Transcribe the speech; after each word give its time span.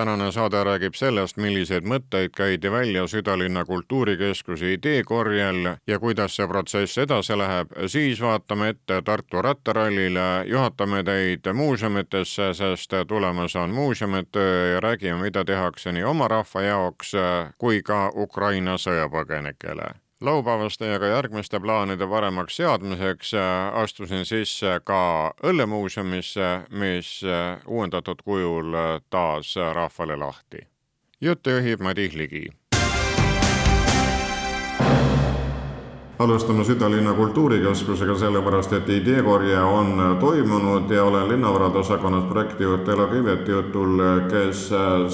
tänane 0.00 0.32
saade 0.32 0.62
räägib 0.64 0.94
sellest, 0.96 1.36
milliseid 1.36 1.84
mõtteid 1.84 2.32
käidi 2.32 2.70
välja 2.72 3.02
südalinna 3.08 3.66
kultuurikeskuse 3.68 4.72
ideekorjel 4.72 5.74
ja 5.86 5.98
kuidas 6.00 6.38
see 6.38 6.46
protsess 6.48 6.98
edasi 7.04 7.36
läheb, 7.36 7.74
siis 7.86 8.22
vaatame 8.24 8.70
ette 8.72 9.02
Tartu 9.04 9.42
rattarallile, 9.44 10.26
juhatame 10.48 11.02
teid 11.04 11.52
muuseumitesse, 11.52 12.54
sest 12.56 12.96
tulemas 13.08 13.56
on 13.56 13.76
muuseumitöö 13.76 14.72
ja 14.72 14.80
räägime, 14.80 15.20
mida 15.20 15.44
tehakse 15.44 15.92
nii 15.92 16.04
oma 16.04 16.28
rahva 16.28 16.62
jaoks 16.62 17.12
kui 17.58 17.82
ka 17.82 18.06
Ukraina 18.16 18.80
sõjapõgenikele 18.80 19.99
laupäevaste 20.20 20.86
ja 20.86 20.98
ka 20.98 21.06
järgmiste 21.06 21.60
plaanide 21.60 22.06
paremaks 22.06 22.56
seadmiseks 22.56 23.34
äh, 23.34 23.74
astusin 23.74 24.24
sisse 24.26 24.80
ka 24.84 25.34
õllemuuseumisse, 25.42 26.50
mis 26.70 27.20
äh, 27.24 27.60
uuendatud 27.66 28.22
kujul 28.24 28.74
äh, 28.74 29.00
taas 29.10 29.54
rahvale 29.72 30.16
lahti. 30.16 30.66
juttu 31.20 31.50
juhib 31.50 31.80
Madis 31.80 32.14
Ligi 32.14 32.59
alustame 36.20 36.64
südalinna 36.64 37.12
kultuurikeskusega, 37.16 38.14
sellepärast 38.18 38.72
et 38.76 38.88
ideekorje 38.92 39.60
on 39.60 40.16
toimunud 40.20 40.90
ja 40.90 41.04
olen 41.04 41.28
linnavarade 41.28 41.78
osakonnas 41.78 42.24
projektijuht 42.28 42.88
Elo 42.88 43.06
Kiveti 43.08 43.50
jutul, 43.50 44.02
kes 44.28 44.66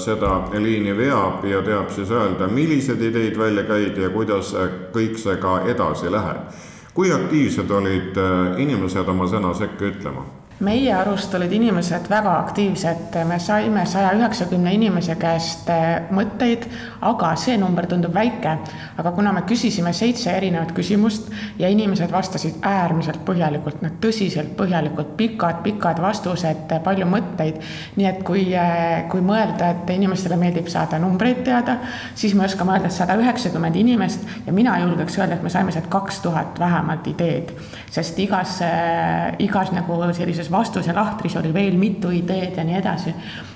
seda 0.03 0.33
liini 0.59 0.97
veab 0.97 1.45
ja 1.47 1.61
teab 1.63 1.93
siis 1.95 2.11
öelda, 2.11 2.47
millised 2.51 3.01
ideid 3.01 3.39
välja 3.39 3.63
käidi 3.63 4.03
ja 4.03 4.09
kuidas 4.09 4.51
kõik 4.95 5.15
see 5.21 5.37
ka 5.39 5.61
edasi 5.71 6.11
läheb. 6.11 6.51
kui 6.93 7.11
aktiivsed 7.13 7.71
olid 7.71 8.19
inimesed 8.57 9.07
oma 9.07 9.29
sõna 9.29 9.53
sekka 9.53 9.85
ütlema? 9.85 10.25
Meie 10.59 10.93
arust 10.93 11.33
olid 11.37 11.51
inimesed 11.53 12.07
väga 12.09 12.31
aktiivsed, 12.39 13.13
me 13.29 13.37
saime 13.39 13.83
saja 13.85 14.09
üheksakümne 14.17 14.71
inimese 14.73 15.13
käest 15.19 15.69
eh, 15.69 16.07
mõtteid, 16.13 16.65
aga 17.05 17.33
see 17.37 17.57
number 17.61 17.85
tundub 17.85 18.15
väike. 18.15 18.55
aga 18.97 19.11
kuna 19.13 19.31
me 19.33 19.43
küsisime 19.45 19.93
seitse 19.93 20.31
erinevat 20.33 20.71
küsimust 20.73 21.29
ja 21.59 21.69
inimesed 21.69 22.11
vastasid 22.11 22.57
äärmiselt 22.65 23.21
põhjalikult, 23.25 23.83
noh 23.85 23.93
tõsiselt 24.01 24.55
põhjalikult, 24.57 25.13
pikad-pikad 25.17 26.01
vastused, 26.01 26.73
palju 26.83 27.05
mõtteid. 27.05 27.61
nii 27.95 28.07
et 28.07 28.23
kui, 28.23 28.53
eh, 28.53 29.05
kui 29.09 29.21
mõelda, 29.21 29.69
et 29.69 29.89
inimestele 29.93 30.35
meeldib 30.41 30.67
saada 30.67 30.97
numbreid 30.99 31.43
teada, 31.43 31.77
siis 32.15 32.33
me 32.33 32.45
oskame 32.45 32.73
öelda, 32.73 32.87
et 32.87 32.97
sada 32.97 33.13
üheksakümmend 33.13 33.75
inimest 33.75 34.25
ja 34.47 34.53
mina 34.53 34.79
julgeks 34.79 35.19
öelda, 35.19 35.35
et 35.35 35.43
me 35.43 35.49
saime 35.49 35.71
sealt 35.71 35.87
kaks 35.87 36.19
tuhat 36.21 36.59
vähemalt 36.59 37.07
ideed. 37.07 37.53
sest 37.91 38.19
igas, 38.19 38.61
eh, 38.61 39.35
igas 39.39 39.71
nagu 39.71 40.01
sellises 40.13 40.46
selles 40.47 40.51
vastuse 40.51 40.93
lahtris 40.93 41.35
oli 41.35 41.53
veel 41.53 41.77
mitu 41.77 42.09
ideed 42.09 42.57
ja 42.57 42.63
nii 42.63 42.77
edasi. 42.77 43.13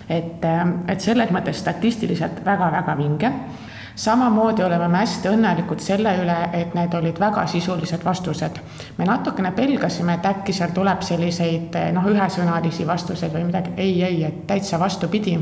et, 0.09 0.44
ähm, 0.44 0.84
et 0.88 1.00
selles 1.00 1.30
mõttes 1.31 1.59
statistiliselt 1.59 2.44
väga-väga 2.45 2.97
vinge 2.97 3.31
samamoodi 3.95 4.64
oleme 4.64 4.88
me 4.88 4.97
hästi 4.97 5.30
õnnelikud 5.30 5.80
selle 5.80 6.14
üle, 6.23 6.38
et 6.53 6.73
need 6.73 6.94
olid 6.94 7.19
väga 7.19 7.45
sisulised 7.47 8.03
vastused. 8.06 8.59
me 8.97 9.06
natukene 9.06 9.52
pelgasime, 9.52 10.14
et 10.14 10.25
äkki 10.25 10.53
seal 10.53 10.72
tuleb 10.73 11.02
selliseid 11.02 11.78
noh, 11.94 12.08
ühesõnalisi 12.08 12.88
vastuseid 12.88 13.34
või 13.34 13.45
midagi, 13.45 13.72
ei, 13.78 14.03
ei, 14.03 14.23
et 14.23 14.47
täitsa 14.47 14.80
vastupidi. 14.80 15.38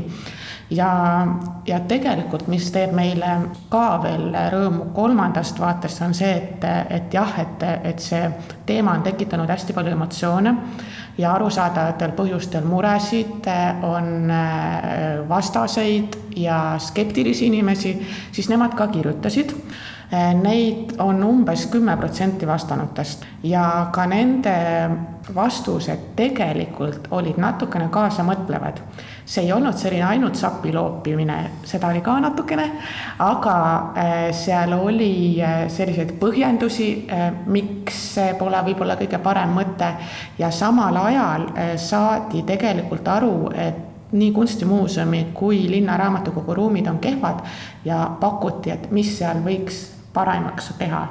ja, 0.70 1.26
ja 1.66 1.80
tegelikult, 1.80 2.46
mis 2.46 2.70
teeb 2.70 2.92
meile 2.92 3.38
ka 3.68 4.00
veel 4.02 4.36
rõõmu 4.52 4.92
kolmandast 4.94 5.58
vaatest, 5.60 6.02
on 6.02 6.14
see, 6.14 6.30
et, 6.36 6.64
et 6.90 7.14
jah, 7.14 7.38
et, 7.38 7.62
et 7.84 7.98
see 7.98 8.30
teema 8.66 8.92
on 8.92 9.02
tekitanud 9.02 9.50
hästi 9.50 9.72
palju 9.72 9.90
emotsioone 9.92 10.56
ja 11.20 11.34
arusaadavatel 11.36 12.14
põhjustel 12.16 12.64
muresid, 12.66 13.46
on 13.86 14.30
äh, 14.30 15.28
vastaseid 15.28 16.16
ja 16.36 16.76
skeptilisi 16.78 17.46
inimesi, 17.50 17.94
siis 18.32 18.48
nemad 18.48 18.74
ka 18.78 18.88
kirjutasid. 18.92 19.54
Äh, 20.10 20.32
neid 20.34 20.96
on 20.98 21.22
umbes 21.24 21.66
kümme 21.70 21.96
protsenti 21.96 22.46
vastanutest 22.46 23.26
ja 23.46 23.90
ka 23.92 24.06
nende 24.10 24.56
vastused 25.34 26.10
tegelikult 26.18 27.06
olid 27.14 27.38
natukene 27.38 27.86
kaasamõtlevad 27.92 28.80
see 29.30 29.44
ei 29.46 29.52
olnud 29.52 29.78
selline 29.78 30.04
ainult 30.04 30.34
sapi 30.34 30.72
loopimine, 30.74 31.36
seda 31.64 31.90
oli 31.92 32.00
ka 32.02 32.16
natukene, 32.20 32.64
aga 33.22 33.56
äh, 33.94 34.16
seal 34.34 34.74
oli 34.74 35.38
äh, 35.42 35.60
selliseid 35.70 36.16
põhjendusi, 36.18 36.88
äh, 37.06 37.28
miks 37.46 38.00
see 38.16 38.34
pole 38.38 38.62
võib-olla 38.66 38.98
kõige 38.98 39.20
parem 39.22 39.54
mõte. 39.54 39.92
Ja 40.38 40.50
samal 40.50 40.98
ajal 41.04 41.46
saadi 41.78 42.42
tegelikult 42.48 43.06
aru, 43.08 43.34
et 43.54 43.86
nii 44.10 44.32
kunstimuuseumi 44.34 45.28
kui 45.34 45.62
Linnaraamatukogu 45.70 46.54
ruumid 46.58 46.88
on 46.90 46.98
kehvad 46.98 47.44
ja 47.86 48.02
pakuti, 48.20 48.74
et 48.74 48.90
mis 48.90 49.12
seal 49.20 49.44
võiks 49.46 49.84
paremaks 50.12 50.72
teha 50.78 51.04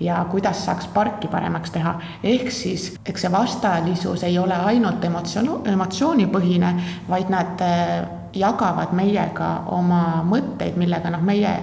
ja 0.00 0.24
kuidas 0.30 0.64
saaks 0.64 0.86
parki 0.86 1.28
paremaks 1.28 1.70
teha. 1.70 1.94
ehk 2.22 2.50
siis, 2.50 2.94
eks 3.06 3.20
see 3.20 3.32
vastalisus 3.32 4.22
ei 4.22 4.38
ole 4.38 4.54
ainult 4.54 5.04
emotsioon, 5.04 5.68
emotsioonipõhine, 5.72 6.74
vaid 7.08 7.30
nad 7.30 7.62
äh, 7.62 8.06
jagavad 8.34 8.92
meiega 8.92 9.50
oma 9.66 10.24
mõtteid, 10.26 10.76
millega 10.76 11.10
noh, 11.10 11.22
meie 11.22 11.54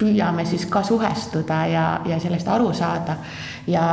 püüame 0.00 0.46
siis 0.48 0.64
ka 0.66 0.82
suhestuda 0.82 1.64
ja, 1.66 1.86
ja 2.06 2.20
sellest 2.20 2.48
aru 2.48 2.72
saada 2.74 3.16
ja 3.66 3.84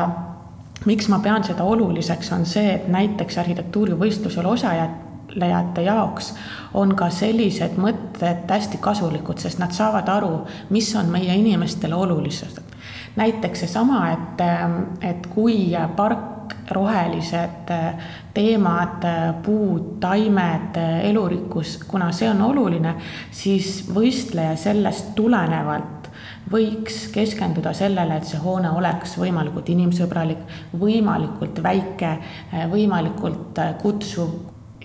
miks 0.85 1.09
ma 1.12 1.19
pean 1.19 1.44
seda 1.44 1.66
oluliseks, 1.67 2.31
on 2.31 2.46
see, 2.46 2.69
et 2.78 2.88
näiteks 2.91 3.38
arhitektuurivõistlusel 3.41 4.46
osalejate 4.47 5.84
jaoks 5.84 6.31
on 6.78 6.96
ka 6.96 7.09
sellised 7.12 7.75
mõtted 7.81 8.47
hästi 8.47 8.79
kasulikud, 8.81 9.41
sest 9.41 9.59
nad 9.59 9.75
saavad 9.75 10.07
aru, 10.09 10.40
mis 10.69 10.94
on 10.96 11.12
meie 11.12 11.35
inimestele 11.41 11.96
olulised 11.96 12.66
näiteks 13.17 13.66
seesama, 13.66 14.07
et, 14.13 14.41
et 15.01 15.28
kui 15.33 15.75
park, 15.95 16.33
rohelised 16.72 17.72
teemad, 18.33 19.05
puud, 19.44 19.97
taimed, 20.03 20.78
elurikkus, 21.03 21.78
kuna 21.88 22.11
see 22.16 22.29
on 22.29 22.41
oluline, 22.44 22.94
siis 23.31 23.85
võistleja 23.94 24.55
sellest 24.59 25.13
tulenevalt 25.16 25.97
võiks 26.51 27.07
keskenduda 27.13 27.73
sellele, 27.75 28.19
et 28.19 28.28
see 28.28 28.39
hoone 28.41 28.72
oleks 28.75 29.17
võimalikult 29.19 29.69
inimsõbralik, 29.73 30.44
võimalikult 30.79 31.63
väike, 31.63 32.17
võimalikult 32.72 33.63
kutsuv. 33.81 34.38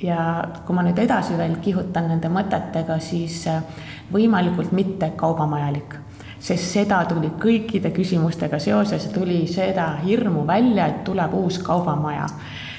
Ja 0.03 0.19
kui 0.67 0.75
ma 0.75 0.83
nüüd 0.83 0.99
edasi 0.99 1.37
veel 1.39 1.61
kihutan 1.63 2.09
nende 2.11 2.27
mõtetega, 2.33 2.97
siis 2.99 3.45
võimalikult 4.11 4.73
mitte 4.75 5.13
kaubamajalik 5.15 5.95
sest 6.43 6.73
seda 6.75 7.05
tuli 7.07 7.31
kõikide 7.41 7.93
küsimustega 7.95 8.59
seoses, 8.63 9.07
tuli 9.15 9.45
seda 9.51 9.93
hirmu 10.03 10.47
välja, 10.47 10.89
et 10.91 11.05
tuleb 11.05 11.35
uus 11.39 11.59
kaubamaja. 11.63 12.27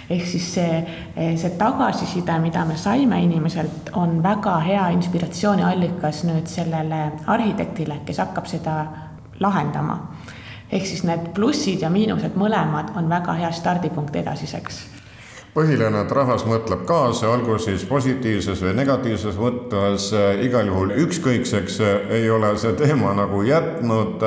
ehk 0.09 0.25
siis 0.27 0.47
see, 0.53 0.79
see 1.15 1.49
tagasiside, 1.57 2.35
mida 2.39 2.65
me 2.65 2.75
saime 2.77 3.21
inimeselt, 3.23 3.89
on 3.93 4.23
väga 4.23 4.57
hea 4.59 4.87
inspiratsiooniallikas 4.97 6.23
nüüd 6.27 6.47
sellele 6.47 7.11
arhitektile, 7.27 8.01
kes 8.05 8.19
hakkab 8.19 8.45
seda 8.51 8.85
lahendama. 9.39 9.99
ehk 10.71 10.85
siis 10.85 11.03
need 11.03 11.31
plussid 11.33 11.81
ja 11.81 11.89
miinused 11.89 12.35
mõlemad 12.35 12.97
on 12.97 13.09
väga 13.09 13.33
hea 13.39 13.51
stardipunkt 13.51 14.15
edasiseks 14.15 14.83
põhiline, 15.53 16.01
et 16.01 16.11
rahvas 16.11 16.45
mõtleb 16.49 16.83
kaasa, 16.89 17.29
olgu 17.29 17.59
siis 17.61 17.85
positiivses 17.85 18.61
või 18.65 18.73
negatiivses 18.79 19.37
mõttes, 19.37 20.09
igal 20.45 20.69
juhul 20.69 20.93
ükskõikseks 21.05 21.79
ei 22.17 22.29
ole 22.33 22.55
see 22.57 22.73
teema 22.79 23.13
nagu 23.17 23.43
jätnud. 23.45 24.23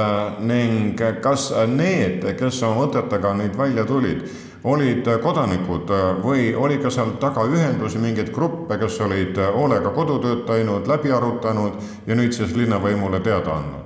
Ning 0.46 1.02
kas 1.22 1.50
need, 1.70 2.26
kes 2.38 2.62
oma 2.66 2.84
mõtetega 2.84 3.34
nüüd 3.40 3.58
välja 3.58 3.86
tulid, 3.88 4.22
olid 4.66 5.06
kodanikud 5.22 5.90
või 6.22 6.48
oli 6.54 6.78
ka 6.82 6.90
seal 6.94 7.16
taga 7.22 7.44
ühendusi, 7.50 8.00
mingeid 8.02 8.32
gruppe, 8.34 8.78
kes 8.78 9.00
olid 9.02 9.38
hoolega 9.54 9.94
kodutööd 9.94 10.46
teinud, 10.48 10.86
läbi 10.90 11.12
arutanud 11.14 11.78
ja 12.06 12.18
nüüd 12.18 12.34
siis 12.34 12.54
linnavõimule 12.56 13.22
teada 13.22 13.58
andnud? 13.60 13.82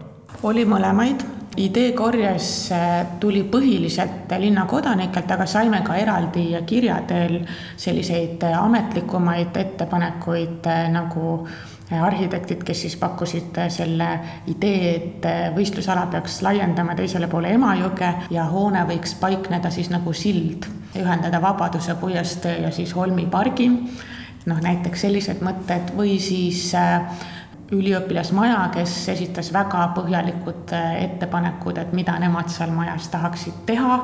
oli 0.46 0.62
mõlemaid 0.64 1.39
ideekorjes 1.56 2.70
tuli 3.20 3.42
põhiliselt 3.50 4.30
linnakodanikelt, 4.38 5.30
aga 5.34 5.46
saime 5.46 5.80
ka 5.86 5.96
eraldi 5.98 6.52
kirja 6.66 7.00
teel 7.08 7.40
selliseid 7.76 8.44
ametlikumaid 8.54 9.56
ettepanekuid 9.56 10.70
nagu 10.94 11.40
arhitektid, 11.98 12.62
kes 12.64 12.84
siis 12.84 12.96
pakkusid 12.96 13.56
selle 13.72 14.10
idee, 14.46 14.94
et 14.94 15.26
võistlusala 15.56 16.06
peaks 16.12 16.38
laiendama 16.46 16.94
teisele 16.94 17.26
poole 17.28 17.50
Emajõge 17.56 18.12
ja 18.30 18.44
hoone 18.50 18.84
võiks 18.86 19.16
paikneda 19.18 19.72
siis 19.74 19.90
nagu 19.90 20.14
sild, 20.14 20.68
ühendada 20.94 21.42
Vabaduse 21.42 21.96
puiestee 21.98 22.60
ja 22.62 22.70
siis 22.70 22.94
Holmi 22.94 23.26
pargi. 23.30 23.70
noh, 24.46 24.56
näiteks 24.62 25.00
sellised 25.00 25.42
mõtted 25.44 25.90
või 25.96 26.18
siis 26.18 26.70
üliõpilasmaja, 27.74 28.60
kes 28.74 28.94
esitas 29.12 29.52
väga 29.54 29.86
põhjalikud 29.96 30.72
ettepanekud, 30.74 31.78
et 31.78 31.92
mida 31.96 32.16
nemad 32.22 32.50
seal 32.50 32.72
majas 32.74 33.08
tahaksid 33.12 33.64
teha. 33.66 33.98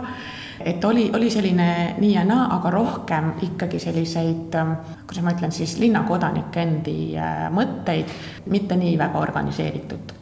Et 0.66 0.84
oli, 0.88 1.10
oli 1.14 1.28
selline 1.30 1.68
nii 2.00 2.12
ja 2.14 2.22
naa, 2.24 2.46
aga 2.56 2.70
rohkem 2.72 3.34
ikkagi 3.44 3.80
selliseid, 3.82 4.54
ähm, 4.56 4.76
kuidas 5.04 5.24
ma 5.24 5.34
ütlen 5.36 5.52
siis, 5.52 5.76
linnakodanike 5.82 6.62
endi 6.62 7.00
äh, 7.20 7.48
mõtteid, 7.52 8.14
mitte 8.48 8.78
nii 8.80 8.94
väga 8.98 9.20
organiseeritud 9.20 10.16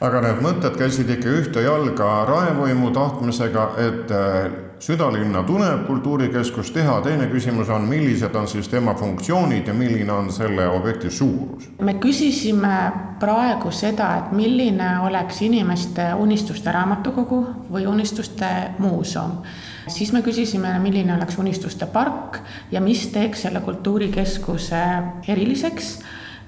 aga 0.00 0.20
need 0.24 0.40
mõtted 0.44 0.76
käisid 0.80 1.10
ikka 1.12 1.32
ühte 1.42 1.62
jalga 1.64 2.08
raevõimu 2.28 2.88
tahtmisega, 2.96 3.64
et 3.84 4.12
äh, 4.16 4.52
südalinna 4.80 5.42
tuleb 5.44 5.82
kultuurikeskus 5.86 6.70
teha, 6.72 7.00
teine 7.04 7.26
küsimus 7.28 7.68
on, 7.68 7.84
millised 7.88 8.34
on 8.36 8.48
siis 8.48 8.68
tema 8.72 8.94
funktsioonid 8.96 9.68
ja 9.68 9.74
milline 9.76 10.12
on 10.12 10.30
selle 10.32 10.64
objekti 10.72 11.10
suurus? 11.12 11.68
me 11.84 11.98
küsisime 12.00 12.76
praegu 13.20 13.72
seda, 13.76 14.08
et 14.22 14.30
milline 14.32 14.88
oleks 15.04 15.42
inimeste 15.44 16.06
unistuste 16.16 16.72
raamatukogu 16.72 17.42
või 17.72 17.84
unistuste 17.86 18.48
muuseum. 18.78 19.42
siis 19.88 20.14
me 20.16 20.24
küsisime, 20.24 20.78
milline 20.80 21.12
oleks 21.18 21.36
unistuste 21.38 21.86
park 21.86 22.40
ja 22.72 22.80
mis 22.80 23.04
teeks 23.12 23.44
selle 23.44 23.60
kultuurikeskuse 23.60 24.80
eriliseks 25.28 25.98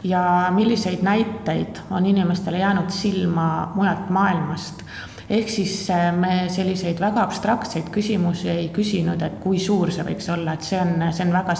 ja 0.04 0.46
milliseid 0.50 1.02
näiteid 1.02 1.76
on 1.90 2.06
inimestele 2.06 2.58
jäänud 2.58 2.90
silma 2.90 3.72
mujalt 3.74 4.10
maailmast. 4.10 4.82
ehk 5.30 5.48
siis 5.48 5.90
äh, 5.90 6.12
me 6.16 6.44
selliseid 6.48 7.00
väga 7.00 7.22
abstraktseid 7.22 7.88
küsimusi 7.94 8.50
ei 8.50 8.68
küsinud, 8.74 9.22
et 9.22 9.38
kui 9.40 9.58
suur 9.58 9.92
see 9.94 10.04
võiks 10.04 10.26
olla, 10.32 10.52
et 10.52 10.66
see 10.66 10.80
on, 10.80 11.06
see 11.12 11.24
on 11.24 11.32
väga 11.32 11.54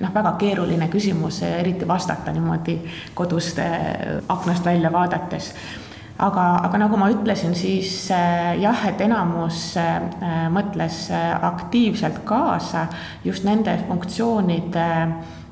noh, 0.00 0.12
väga 0.14 0.32
keeruline 0.38 0.88
küsimus, 0.92 1.40
eriti 1.42 1.88
vastata 1.88 2.32
niimoodi 2.32 2.76
kodust 3.14 3.58
äh, 3.58 4.20
aknast 4.28 4.64
välja 4.64 4.92
vaadates 4.92 5.54
aga, 6.18 6.44
aga 6.68 6.82
nagu 6.84 7.00
ma 7.00 7.08
ütlesin, 7.10 7.56
siis 7.56 8.10
äh, 8.14 8.52
jah, 8.60 8.84
et 8.88 9.00
enamus 9.00 9.72
mõtles 10.52 11.00
aktiivselt 11.40 12.20
kaasa 12.28 12.86
just 13.24 13.48
nende 13.48 13.78
funktsioonide 13.88 14.86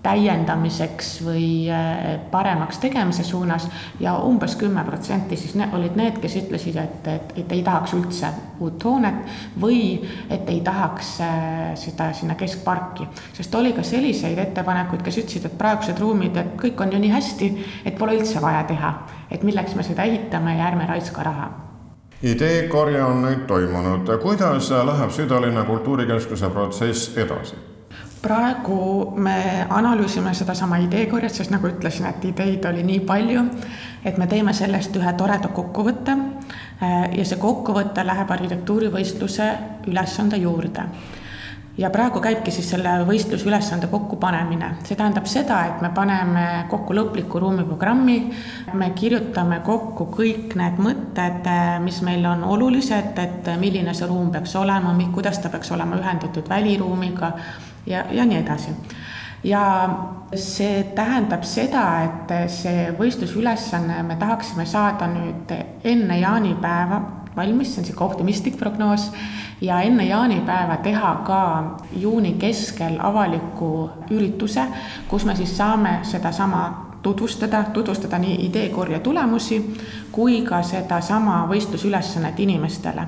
täiendamiseks 0.05 1.11
või 1.25 1.47
äh, 1.73 2.19
paremaks 2.31 2.79
tegemise 2.83 3.25
suunas 3.25 3.67
ja 4.01 4.15
umbes 4.21 4.57
kümme 4.61 4.85
protsenti 4.85 5.37
siis 5.41 5.55
ne, 5.59 5.69
olid 5.73 5.97
need, 5.97 6.21
kes 6.23 6.37
ütlesid, 6.43 6.77
et, 6.81 7.09
et, 7.09 7.35
et 7.41 7.57
ei 7.57 7.65
tahaks 7.65 7.97
üldse 7.97 8.31
uut 8.61 8.85
hoonet 8.85 9.25
või 9.61 9.81
et 10.29 10.49
ei 10.53 10.61
tahaks 10.65 11.15
äh, 11.25 11.73
seda 11.81 12.13
sinna 12.13 12.37
keskparki. 12.39 13.09
sest 13.33 13.55
oli 13.55 13.73
ka 13.73 13.83
selliseid 13.83 14.39
ettepanekuid, 14.39 15.03
kes 15.05 15.21
ütlesid, 15.25 15.49
et 15.49 15.59
praegused 15.59 16.01
ruumid, 16.01 16.37
et 16.37 16.55
kõik 16.61 16.85
on 16.85 16.93
ju 16.93 17.01
nii 17.01 17.13
hästi, 17.15 17.53
et 17.85 17.99
pole 17.99 18.19
üldse 18.19 18.43
vaja 18.45 18.65
teha, 18.69 18.95
et 19.31 19.43
milleks 19.43 19.75
me 19.75 19.87
seda 19.87 20.05
ehitame 20.05 20.59
ja 20.59 20.69
ärme 20.73 20.89
raiska 20.91 21.25
raha 21.25 21.53
ideekorje 22.25 23.03
on 23.05 23.21
nüüd 23.25 23.45
toimunud, 23.49 24.09
kuidas 24.23 24.71
läheb 24.71 25.13
Südalinna 25.13 25.65
kultuurikeskuse 25.69 26.49
protsess 26.51 27.17
edasi? 27.19 27.74
Praegu 28.25 29.13
me 29.21 29.67
analüüsime 29.69 30.33
sedasama 30.35 30.79
ideekorjet, 30.87 31.35
sest 31.37 31.53
nagu 31.53 31.69
ütlesin, 31.69 32.09
et 32.09 32.25
ideid 32.25 32.65
oli 32.71 32.85
nii 32.87 33.03
palju, 33.05 33.43
et 34.05 34.17
me 34.21 34.29
teeme 34.31 34.55
sellest 34.57 34.97
ühe 34.97 35.13
toreda 35.19 35.51
kokkuvõtte. 35.53 36.17
Ja 37.15 37.25
see 37.25 37.41
kokkuvõte 37.41 38.05
läheb 38.05 38.33
arhitektuurivõistluse 38.35 39.51
ülesande 39.89 40.41
juurde. 40.41 40.89
Ja 41.79 41.89
praegu 41.91 42.21
käibki 42.23 42.53
siis 42.55 42.69
selle 42.71 42.91
võistlusülesande 43.03 43.89
kokkupanemine, 43.91 44.69
see 44.87 44.95
tähendab 44.95 45.27
seda, 45.27 45.57
et 45.67 45.81
me 45.83 45.91
paneme 45.95 46.45
kokku 46.71 46.95
lõpliku 46.95 47.41
ruumiprogrammi, 47.43 48.17
me 48.79 48.93
kirjutame 48.95 49.59
kokku 49.67 50.07
kõik 50.15 50.55
need 50.61 50.79
mõtted, 50.79 51.51
mis 51.83 51.99
meil 52.07 52.23
on 52.31 52.47
olulised, 52.47 53.19
et 53.19 53.51
milline 53.59 53.95
see 53.95 54.07
ruum 54.07 54.31
peaks 54.31 54.55
olema, 54.61 54.95
kuidas 55.17 55.43
ta 55.43 55.51
peaks 55.51 55.75
olema 55.75 55.99
ühendatud 55.99 56.47
väliruumiga 56.49 57.33
ja, 57.87 58.05
ja 58.11 58.25
nii 58.25 58.39
edasi. 58.39 58.75
Ja 59.45 59.65
see 60.35 60.85
tähendab 60.97 61.45
seda, 61.45 61.85
et 62.07 62.33
see 62.51 62.89
võistlusülesanne 62.97 64.01
me 64.07 64.17
tahaksime 64.17 64.65
saada 64.67 65.09
nüüd 65.11 65.53
enne 65.85 66.19
jaanipäeva 66.19 67.03
valmis, 67.37 67.75
see 67.75 67.83
on 67.83 67.85
niisugune 67.85 68.09
optimistlik 68.09 68.57
prognoos 68.57 69.11
ja 69.61 69.81
enne 69.85 70.07
jaanipäeva 70.09 70.79
teha 70.87 71.13
ka 71.27 71.43
juuni 72.01 72.35
keskel 72.41 72.97
avaliku 73.03 73.91
ürituse, 74.11 74.65
kus 75.09 75.27
me 75.29 75.37
siis 75.37 75.57
saame 75.57 75.99
sedasama 76.09 76.65
tutvustada, 77.05 77.63
tutvustada 77.73 78.19
nii 78.19 78.39
ideekorje 78.47 78.99
tulemusi 79.05 79.59
kui 80.13 80.41
ka 80.43 80.63
sedasama 80.65 81.43
võistlusülesannet 81.51 82.41
inimestele. 82.41 83.07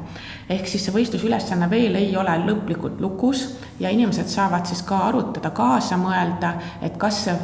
ehk 0.48 0.68
siis 0.68 0.84
see 0.84 0.94
võistlusülesanne 0.94 1.70
veel 1.70 1.96
ei 1.96 2.16
ole 2.16 2.34
lõplikult 2.44 3.00
lukus 3.00 3.46
ja 3.80 3.90
inimesed 3.90 4.28
saavad 4.28 4.66
siis 4.68 4.82
ka 4.82 4.98
arutada, 5.08 5.50
kaasa 5.50 5.96
mõelda, 5.96 6.52
et 6.82 6.96
kas 6.96 7.24
see 7.24 7.36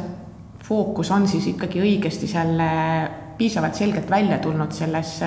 fookus 0.63 1.11
on 1.11 1.27
siis 1.27 1.47
ikkagi 1.55 1.81
õigesti 1.81 2.29
selle 2.29 2.69
piisavalt 3.37 3.75
selgelt 3.75 4.09
välja 4.09 4.37
tulnud 4.39 4.71
selles 4.71 5.17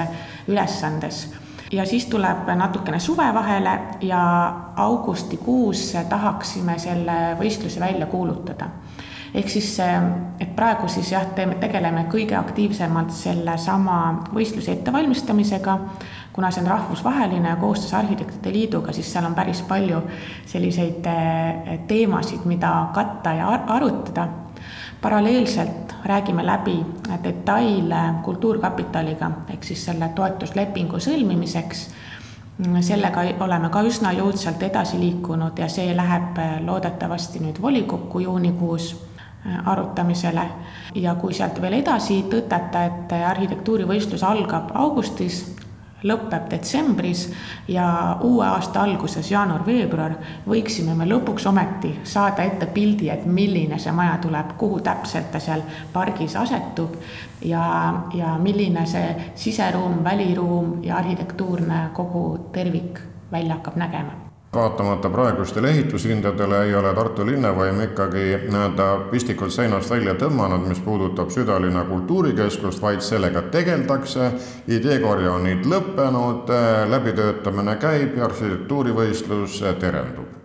ülesandes 0.48 1.26
ja 1.72 1.86
siis 1.86 2.06
tuleb 2.06 2.46
natukene 2.54 2.98
suve 3.02 3.26
vahele 3.34 3.78
ja 4.00 4.22
augustikuus 4.76 5.96
tahaksime 6.08 6.78
selle 6.78 7.36
võistluse 7.40 7.80
välja 7.80 8.06
kuulutada. 8.06 8.70
Ehk 9.34 9.48
siis, 9.50 9.76
et 10.40 10.56
praegu 10.56 10.88
siis 10.88 11.12
jah, 11.12 11.26
teeme, 11.34 11.56
tegeleme 11.60 12.06
kõige 12.12 12.36
aktiivsemalt 12.38 13.10
sellesama 13.14 13.98
võistluse 14.34 14.72
ettevalmistamisega, 14.76 15.78
kuna 16.32 16.50
see 16.50 16.62
on 16.64 16.70
rahvusvaheline 16.70 17.48
ja 17.48 17.56
koostöös 17.56 17.94
Arhitektide 17.94 18.52
Liiduga, 18.52 18.92
siis 18.92 19.12
seal 19.12 19.24
on 19.24 19.34
päris 19.34 19.62
palju 19.68 20.02
selliseid 20.46 21.06
eh, 21.06 21.78
teemasid, 21.88 22.44
mida 22.44 22.72
katta 22.94 23.32
ja 23.32 23.52
arutada. 23.78 24.28
Paralleelselt 25.00 25.94
räägime 26.04 26.46
läbi 26.46 26.78
detaile 27.24 27.96
Kultuurkapitaliga 28.24 29.30
ehk 29.52 29.64
siis 29.64 29.84
selle 29.84 30.08
toetuslepingu 30.14 31.00
sõlmimiseks. 31.00 31.88
sellega 32.80 33.20
oleme 33.44 33.68
ka 33.68 33.82
üsna 33.84 34.12
jõudsalt 34.16 34.62
edasi 34.62 34.98
liikunud 35.00 35.58
ja 35.58 35.68
see 35.68 35.96
läheb 35.96 36.38
loodetavasti 36.64 37.38
nüüd 37.44 37.60
volikokku 37.62 38.18
juunikuus 38.18 38.94
arutamisele. 39.64 40.48
Ja 40.94 41.14
kui 41.14 41.34
sealt 41.34 41.60
veel 41.62 41.80
edasi 41.80 42.24
tõtata, 42.30 42.86
et 42.86 43.14
arhitektuurivõistlus 43.18 44.24
algab 44.26 44.72
augustis, 44.74 45.44
lõpeb 46.06 46.50
detsembris 46.50 47.26
ja 47.68 47.86
uue 48.24 48.44
aasta 48.46 48.82
alguses, 48.84 49.30
jaanuar-veebruar, 49.30 50.16
võiksime 50.48 50.94
me 50.94 51.06
lõpuks 51.08 51.48
ometi 51.48 51.94
saada 52.04 52.44
ette 52.46 52.68
pildi, 52.74 53.08
et 53.10 53.24
milline 53.26 53.78
see 53.82 53.94
maja 53.96 54.18
tuleb, 54.22 54.54
kuhu 54.60 54.82
täpselt 54.84 55.32
ta 55.32 55.40
seal 55.42 55.64
pargis 55.92 56.36
asetub 56.36 56.98
ja, 57.42 57.64
ja 58.14 58.36
milline 58.42 58.86
see 58.86 59.32
siseruum, 59.34 60.02
väliruum 60.04 60.78
ja 60.84 61.00
arhitektuurne 61.00 61.88
kogu 61.96 62.28
tervik 62.52 63.02
välja 63.32 63.58
hakkab 63.58 63.76
nägema 63.80 64.25
vaatamata 64.54 65.10
praegustele 65.10 65.70
ehitushindadele 65.70 66.64
ei 66.64 66.74
ole 66.74 66.94
Tartu 66.94 67.26
linnavaim 67.26 67.80
ikkagi 67.80 68.24
nii-öelda 68.48 68.86
pistikult 69.10 69.52
seinast 69.52 69.90
välja 69.90 70.14
tõmmanud, 70.14 70.64
mis 70.68 70.80
puudutab 70.80 71.30
südalinna 71.30 71.84
kultuurikeskust, 71.84 72.82
vaid 72.82 73.00
sellega 73.00 73.42
tegeldakse. 73.42 74.30
ideekorje 74.68 75.30
on 75.30 75.44
nüüd 75.44 75.68
lõppenud, 75.68 76.50
läbitöötamine 76.90 77.76
käib 77.76 78.16
ja 78.16 78.24
arhitektuurivõistlus 78.24 79.62
terendub 79.80 80.36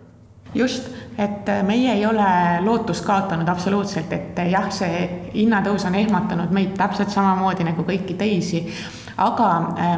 just, 0.54 0.88
et 1.18 1.48
meie 1.66 1.92
ei 1.92 2.06
ole 2.06 2.60
lootust 2.60 3.04
kaotanud 3.04 3.48
absoluutselt, 3.48 4.12
et 4.12 4.40
jah, 4.50 4.68
see 4.70 5.04
hinnatõus 5.34 5.86
on 5.88 5.94
ehmatanud 5.94 6.52
meid 6.52 6.74
täpselt 6.76 7.10
samamoodi 7.10 7.64
nagu 7.64 7.86
kõiki 7.88 8.16
teisi. 8.18 8.66
aga 9.16 9.48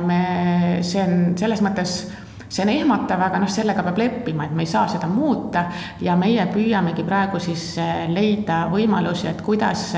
me, 0.07 0.21
see 0.83 1.03
on 1.03 1.35
selles 1.39 1.63
mõttes 1.63 1.97
see 2.55 2.63
on 2.63 2.71
ehmatav, 2.71 3.23
aga 3.27 3.41
noh, 3.43 3.51
sellega 3.51 3.83
peab 3.83 3.99
leppima, 3.99 4.47
et 4.47 4.55
me 4.55 4.63
ei 4.63 4.71
saa 4.71 4.87
seda 4.91 5.09
muuta 5.11 5.65
ja 6.05 6.15
meie 6.19 6.47
püüamegi 6.53 7.05
praegu 7.07 7.41
siis 7.43 7.73
eh, 7.83 8.05
leida 8.13 8.65
võimalusi, 8.71 9.27
et 9.31 9.43
kuidas 9.43 9.89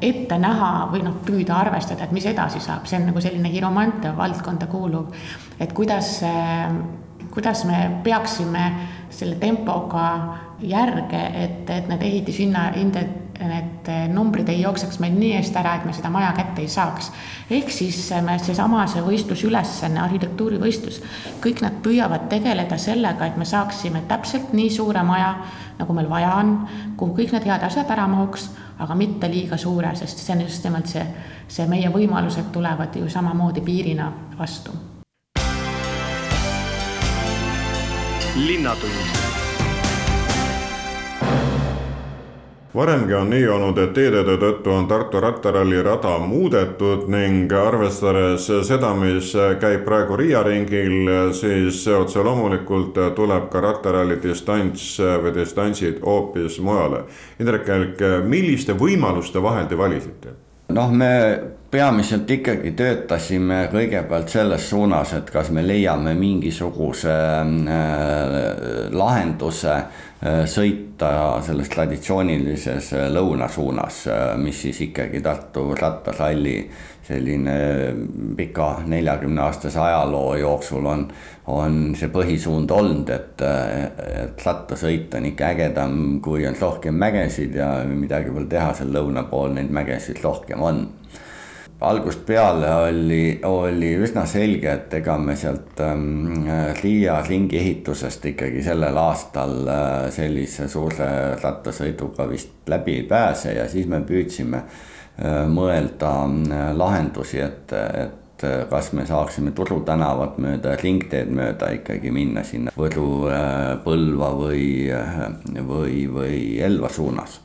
ette 0.00 0.38
näha 0.40 0.70
või 0.92 1.02
noh, 1.04 1.18
püüda 1.26 1.58
arvestada, 1.60 2.06
et 2.06 2.14
mis 2.16 2.24
edasi 2.30 2.62
saab, 2.64 2.86
see 2.88 2.96
on 2.96 3.10
nagu 3.10 3.20
selline 3.20 3.52
hiromante 3.52 4.14
valdkonda 4.16 4.68
kuuluv. 4.70 5.12
et 5.60 5.72
kuidas, 5.76 6.22
eh, 6.24 6.72
kuidas 7.30 7.64
me 7.68 7.82
peaksime 8.04 8.64
selle 9.10 9.36
tempoga 9.36 10.06
järge, 10.60 11.20
et, 11.34 11.70
et 11.70 11.88
need 11.88 12.02
ehitishinna, 12.02 12.70
need 13.48 13.88
numbrid 14.12 14.48
ei 14.48 14.60
jookseks 14.60 14.98
meil 15.00 15.14
nii 15.16 15.32
eest 15.38 15.56
ära, 15.56 15.74
et 15.78 15.86
me 15.88 15.94
seda 15.96 16.10
maja 16.12 16.32
kätte 16.36 16.62
ei 16.62 16.68
saaks. 16.68 17.10
ehk 17.50 17.70
siis 17.70 17.98
me, 18.24 18.38
seesama, 18.38 18.86
see 18.86 19.02
võistlusülesanne, 19.04 20.00
arhitektuurivõistlus, 20.02 21.00
kõik 21.44 21.62
nad 21.64 21.80
püüavad 21.84 22.28
tegeleda 22.28 22.78
sellega, 22.78 23.26
et 23.26 23.36
me 23.36 23.44
saaksime 23.44 24.02
täpselt 24.08 24.52
nii 24.52 24.70
suure 24.70 25.02
maja, 25.02 25.34
nagu 25.78 25.96
meil 25.96 26.10
vaja 26.10 26.34
on, 26.42 26.54
kuhu 26.96 27.16
kõik 27.16 27.32
need 27.36 27.48
head 27.48 27.64
asjad 27.66 27.90
ära 27.90 28.06
mahuks, 28.10 28.50
aga 28.80 28.94
mitte 28.94 29.28
liiga 29.28 29.56
suure, 29.56 29.94
sest 29.96 30.20
see 30.20 30.36
on 30.36 30.44
just 30.46 30.64
nimelt 30.64 30.92
see, 30.92 31.06
see 31.48 31.66
meie 31.70 31.90
võimalused 31.92 32.52
tulevad 32.52 32.96
ju 32.96 33.08
samamoodi 33.08 33.64
piirina 33.64 34.12
vastu. 34.38 34.76
linnatund 38.40 39.29
varemgi 42.74 43.14
on 43.14 43.30
nii 43.30 43.46
olnud, 43.48 43.78
et 43.78 43.92
teedede 43.94 44.36
tõttu 44.40 44.72
on 44.74 44.88
Tartu 44.88 45.20
rattaralli 45.20 45.82
rada 45.82 46.16
muudetud 46.22 47.08
ning 47.10 47.52
arvestades 47.52 48.46
seda, 48.68 48.92
mis 48.94 49.32
käib 49.60 49.84
praegu 49.86 50.18
Riia 50.20 50.42
ringil, 50.46 51.10
siis 51.36 51.82
otse 51.94 52.22
loomulikult 52.22 52.98
tuleb 53.16 53.48
ka 53.52 53.62
rattaralli 53.64 54.20
distants 54.22 54.92
või 55.00 55.34
distantsid 55.34 56.02
hoopis 56.04 56.60
mujale. 56.62 57.04
Indrek 57.40 57.66
Kelk, 57.66 58.04
milliste 58.24 58.76
võimaluste 58.78 59.42
vahel 59.42 59.66
te 59.66 59.78
valisite? 59.78 60.36
noh, 60.70 60.92
me 60.94 61.10
peamiselt 61.70 62.30
ikkagi 62.30 62.72
töötasime 62.74 63.62
kõigepealt 63.70 64.32
selles 64.32 64.64
suunas, 64.72 65.12
et 65.14 65.30
kas 65.30 65.52
me 65.54 65.62
leiame 65.62 66.16
mingisuguse 66.18 67.14
äh, 67.14 68.32
lahenduse 68.90 69.76
äh, 69.76 70.42
sõita 70.50 71.38
selles 71.46 71.70
traditsioonilises 71.70 72.92
äh, 72.98 73.06
lõunasuunas, 73.14 74.02
mis 74.42 74.64
siis 74.66 74.82
ikkagi 74.88 75.22
Tartu 75.22 75.68
rattasalli 75.78 76.56
selline 77.06 77.54
pika 78.38 78.82
neljakümne 78.90 79.42
aastase 79.42 79.78
ajaloo 79.82 80.36
jooksul 80.42 80.86
on, 80.86 81.06
on 81.54 81.80
see 81.98 82.10
põhisuund 82.10 82.70
olnud, 82.74 83.10
et, 83.14 83.42
et 84.26 84.46
rattasõit 84.46 85.14
on 85.18 85.26
ikka 85.30 85.54
ägedam, 85.54 86.00
kui 86.22 86.46
on 86.46 86.58
rohkem 86.58 86.98
mägesid 86.98 87.58
ja 87.58 87.72
midagi 87.86 88.34
pole 88.34 88.50
teha, 88.50 88.72
seal 88.78 88.94
lõuna 88.94 89.26
pool 89.30 89.54
neid 89.54 89.70
mägesid 89.74 90.22
rohkem 90.22 90.62
on 90.66 90.88
algusest 91.80 92.26
peale 92.26 92.70
oli, 92.74 93.40
oli 93.48 93.94
üsna 94.04 94.26
selge, 94.28 94.72
et 94.72 94.94
ega 95.00 95.16
me 95.18 95.36
sealt 95.38 95.80
ähm, 95.84 96.44
Riia 96.82 97.20
ringi 97.26 97.58
ehitusest 97.60 98.26
ikkagi 98.32 98.62
sellel 98.64 98.96
aastal 99.00 99.56
äh, 99.64 100.06
sellise 100.14 100.68
suure 100.68 101.10
rattasõiduga 101.40 102.28
vist 102.28 102.68
läbi 102.70 103.00
ei 103.00 103.06
pääse 103.08 103.54
ja 103.56 103.68
siis 103.68 103.88
me 103.88 104.02
püüdsime 104.06 104.60
äh, 104.60 105.46
mõelda 105.48 106.12
äh, 106.28 106.66
lahendusi, 106.76 107.40
et, 107.40 107.72
et 107.72 108.44
äh, 108.44 108.66
kas 108.70 108.92
me 108.96 109.06
saaksime 109.08 109.54
Turu 109.56 109.80
tänavat 109.86 110.36
mööda, 110.42 110.76
ringteed 110.82 111.32
mööda 111.32 111.72
ikkagi 111.80 112.12
minna 112.12 112.44
sinna 112.44 112.76
Võru 112.76 113.30
äh,, 113.32 113.78
Põlva 113.84 114.34
või, 114.36 114.68
äh, 114.92 115.18
või, 115.64 116.04
või 116.12 116.44
Elva 116.60 116.92
suunas 116.92 117.40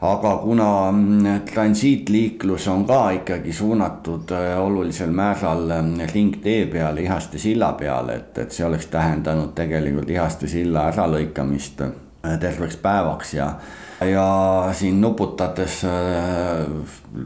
aga 0.00 0.36
kuna 0.36 0.92
mm, 0.92 1.40
transiitliiklus 1.52 2.68
on 2.68 2.86
ka 2.86 3.10
ikkagi 3.10 3.52
suunatud 3.52 4.30
äh, 4.32 4.60
olulisel 4.60 5.10
määral 5.10 5.72
ringtee 6.14 6.66
peale, 6.66 7.02
Ihaste 7.02 7.38
silla 7.38 7.72
peale, 7.72 8.14
et, 8.14 8.38
et 8.38 8.52
see 8.52 8.66
oleks 8.66 8.86
tähendanud 8.86 9.52
tegelikult 9.54 10.10
Ihaste 10.10 10.48
silla 10.48 10.88
äralõikamist 10.92 11.84
äh, 11.84 12.38
terveks 12.40 12.76
päevaks 12.76 13.34
ja 13.34 13.52
ja 14.00 14.68
siin 14.72 15.00
nuputades 15.00 15.84
äh, 15.84 16.66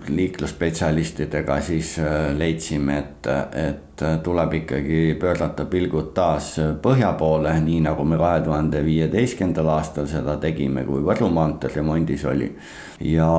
liiklusspetsialistidega 0.09 1.61
siis 1.61 1.99
äh, 1.99 2.37
leidsime, 2.37 2.99
et, 2.99 3.27
et 3.55 4.03
tuleb 4.23 4.55
ikkagi 4.59 5.17
pöörata 5.21 5.65
pilgud 5.71 6.11
taas 6.15 6.57
põhja 6.83 7.13
poole, 7.19 7.53
nii 7.63 7.81
nagu 7.85 8.05
me 8.05 8.19
kahe 8.19 8.41
tuhande 8.43 8.83
viieteistkümnendal 8.85 9.71
aastal 9.77 10.09
seda 10.11 10.37
tegime, 10.43 10.83
kui 10.85 11.05
Võru 11.07 11.29
maantee 11.31 11.71
remondis 11.77 12.25
oli. 12.27 12.51
ja, 13.01 13.31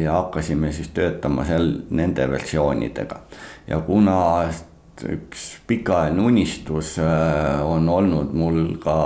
ja 0.00 0.20
hakkasime 0.20 0.72
siis 0.72 0.88
töötama 0.96 1.44
seal 1.44 1.68
nende 1.90 2.30
versioonidega 2.30 3.20
ja 3.68 3.80
kuna 3.80 4.20
üks 5.02 5.44
pikaajaline 5.66 6.22
unistus 6.22 6.98
äh, 6.98 7.62
on 7.66 7.88
olnud 7.88 8.34
mul 8.36 8.76
ka 8.82 8.96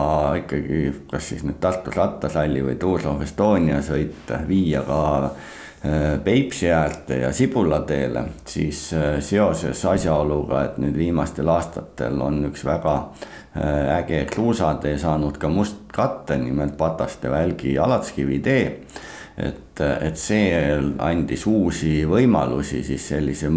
ikkagi, 0.42 0.92
kas 1.10 1.30
siis 1.32 1.44
nüüd 1.46 1.58
Tartu 1.62 1.92
rattasalli 1.94 2.62
või 2.64 2.76
Tour 2.80 3.06
of 3.08 3.22
Estonia 3.24 3.80
sõit 3.84 4.28
viia 4.48 4.82
ka 4.86 5.00
äh, 5.24 6.18
Peipsi 6.24 6.68
äärde 6.74 7.22
ja 7.22 7.32
Sibulateele, 7.32 8.26
siis 8.44 8.90
äh, 8.92 9.18
seoses 9.24 9.84
asjaoluga, 9.88 10.64
et 10.66 10.80
nüüd 10.82 10.98
viimastel 10.98 11.48
aastatel 11.48 12.20
on 12.20 12.44
üks 12.50 12.66
väga 12.68 13.00
äge 13.58 14.20
kruusatee 14.30 14.98
saanud 15.00 15.38
ka 15.40 15.48
mustkatte, 15.50 16.36
nimelt 16.38 16.76
Pataste 16.78 17.30
välgi 17.32 17.78
Alatskivi 17.80 18.38
tee. 18.44 18.66
Et, 19.38 19.80
et 19.80 20.18
see 20.18 20.50
andis 21.02 21.44
uusi 21.46 22.02
võimalusi 22.06 22.84
siis 22.86 23.08
sellise 23.08 23.50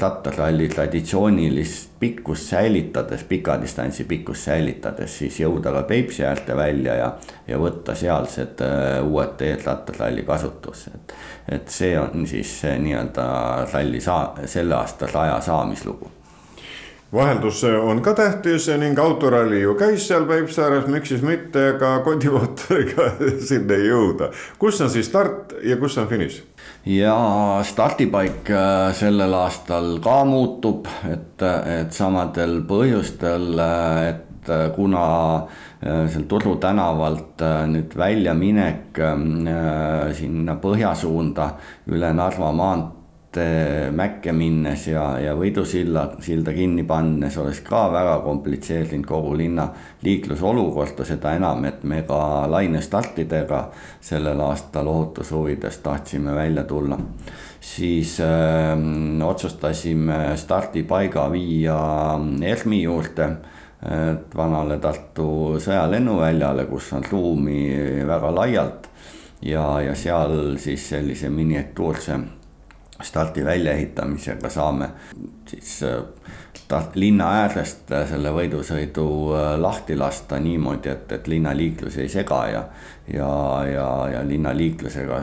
rattaralli 0.00 0.68
traditsioonilist 0.68 1.90
pikkust 2.00 2.50
säilitades, 2.50 3.22
pika 3.24 3.56
distantsi 3.62 4.04
pikkust 4.04 4.44
säilitades, 4.44 5.18
siis 5.18 5.40
jõuda 5.40 5.72
ka 5.72 5.82
Peipsi 5.88 6.24
äärde 6.28 6.56
välja 6.56 6.96
ja, 6.98 7.08
ja 7.48 7.58
võtta 7.60 7.94
sealsed 7.96 8.60
äh, 8.66 9.00
uued 9.00 9.36
teed 9.40 9.64
rattaralli 9.64 10.26
kasutusse, 10.28 10.92
et. 10.94 11.14
et 11.56 11.72
see 11.72 11.96
on 11.98 12.26
siis 12.28 12.52
nii-öelda 12.68 13.26
ralli 13.72 14.00
saa-, 14.00 14.44
selle 14.44 14.76
aasta 14.76 15.08
raja 15.12 15.40
saamislugu 15.40 16.10
vaheldus 17.12 17.64
on 17.64 18.02
ka 18.02 18.14
tähtis 18.14 18.68
ning 18.78 18.98
autoralli 18.98 19.60
ju 19.60 19.74
käis 19.74 20.04
seal 20.08 20.28
Peipsi 20.28 20.60
ääres, 20.62 20.86
miks 20.86 21.08
siis 21.08 21.24
mitte 21.26 21.74
ka 21.80 21.98
kondimootoriga 22.04 23.10
sinna 23.48 23.80
jõuda. 23.80 24.30
kus 24.58 24.80
on 24.80 24.90
siis 24.90 25.08
start 25.10 25.56
ja 25.62 25.76
kus 25.76 25.98
on 25.98 26.08
finiš? 26.08 26.42
Ja 26.86 27.60
stardipaik 27.64 28.50
äh, 28.50 28.92
sellel 28.96 29.34
aastal 29.36 29.98
ka 30.04 30.22
muutub, 30.24 30.88
et, 31.08 31.42
et 31.42 31.92
samadel 31.92 32.60
põhjustel, 32.68 33.52
et 34.08 34.48
äh, 34.48 34.68
kuna 34.76 35.04
äh, 35.36 36.06
seal 36.08 36.24
Turu 36.28 36.56
tänavalt 36.60 37.44
nüüd 37.72 37.96
väljaminek 37.96 39.02
sinna 40.16 40.56
põhja 40.60 40.94
suunda 40.96 41.52
üle 41.90 42.14
Narva 42.16 42.52
maantee 42.52 42.99
Mäkke 43.94 44.32
minnes 44.34 44.88
ja, 44.90 45.04
ja 45.22 45.36
Võidusilla, 45.38 46.16
silda 46.18 46.50
kinni 46.50 46.82
pannes 46.82 47.36
oleks 47.38 47.60
ka 47.62 47.84
väga 47.92 48.16
komplitseerinud 48.24 49.06
kogu 49.06 49.36
linna 49.38 49.68
liiklusolukorda, 50.02 51.06
seda 51.06 51.36
enam, 51.38 51.62
et 51.68 51.84
me 51.86 52.00
ka 52.08 52.48
lainestartidega 52.50 53.60
sellel 54.02 54.42
aastal 54.42 54.90
ohutuse 54.90 55.36
huvides 55.36 55.78
tahtsime 55.78 56.34
välja 56.34 56.64
tulla. 56.64 56.98
siis 57.60 58.18
öö, 58.20 58.72
äh, 58.72 59.28
otsustasime 59.28 60.36
stardipaiga 60.36 61.30
viia 61.30 61.78
ERMi 62.42 62.82
juurde 62.82 63.30
vanale 64.36 64.78
Tartu 64.78 65.60
sõjalennuväljale, 65.60 66.66
kus 66.68 66.92
on 66.92 67.04
ruumi 67.10 67.62
väga 68.06 68.34
laialt 68.34 68.90
ja, 69.42 69.80
ja 69.80 69.94
seal 69.94 70.58
siis 70.60 70.88
sellise 70.88 71.30
miniatuurse 71.32 72.18
stardi 73.02 73.44
väljaehitamisega 73.44 74.48
saame 74.50 74.88
siis 75.46 75.82
äh, 75.82 76.84
linna 76.94 77.30
äärest 77.42 77.92
äh, 77.92 78.06
selle 78.08 78.32
võidusõidu 78.34 79.06
äh, 79.34 79.52
lahti 79.60 79.96
lasta 79.96 80.38
niimoodi, 80.38 80.88
et, 80.92 81.12
et 81.12 81.28
linnaliiklus 81.28 81.98
ei 81.98 82.08
sega 82.08 82.40
ja, 82.48 82.64
ja, 83.12 83.30
ja, 83.72 83.86
ja 84.14 84.24
linnaliiklusega 84.26 85.22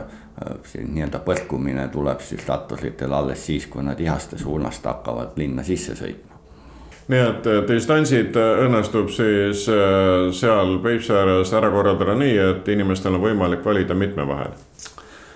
see 0.70 0.84
nii-öelda 0.86 1.18
põrkumine 1.26 1.88
tuleb 1.90 2.20
siis 2.22 2.44
ratturitel 2.46 3.12
alles 3.12 3.42
siis, 3.46 3.66
kui 3.66 3.82
nad 3.82 3.98
Ihaste 4.00 4.38
suunast 4.38 4.84
hakkavad 4.86 5.34
linna 5.36 5.64
sisse 5.66 5.96
sõitma. 5.98 6.36
Nii 7.10 7.24
et 7.24 7.48
distantsid 7.66 8.36
õnnestub 8.38 9.10
siis 9.10 9.64
seal 10.38 10.76
Peipsi 10.84 11.16
ääres 11.16 11.50
ära 11.58 11.72
korraldada 11.74 12.14
nii, 12.20 12.36
et 12.52 12.70
inimestel 12.70 13.18
on 13.18 13.24
võimalik 13.24 13.66
valida 13.66 13.98
mitme 13.98 14.28
vahel 14.28 14.54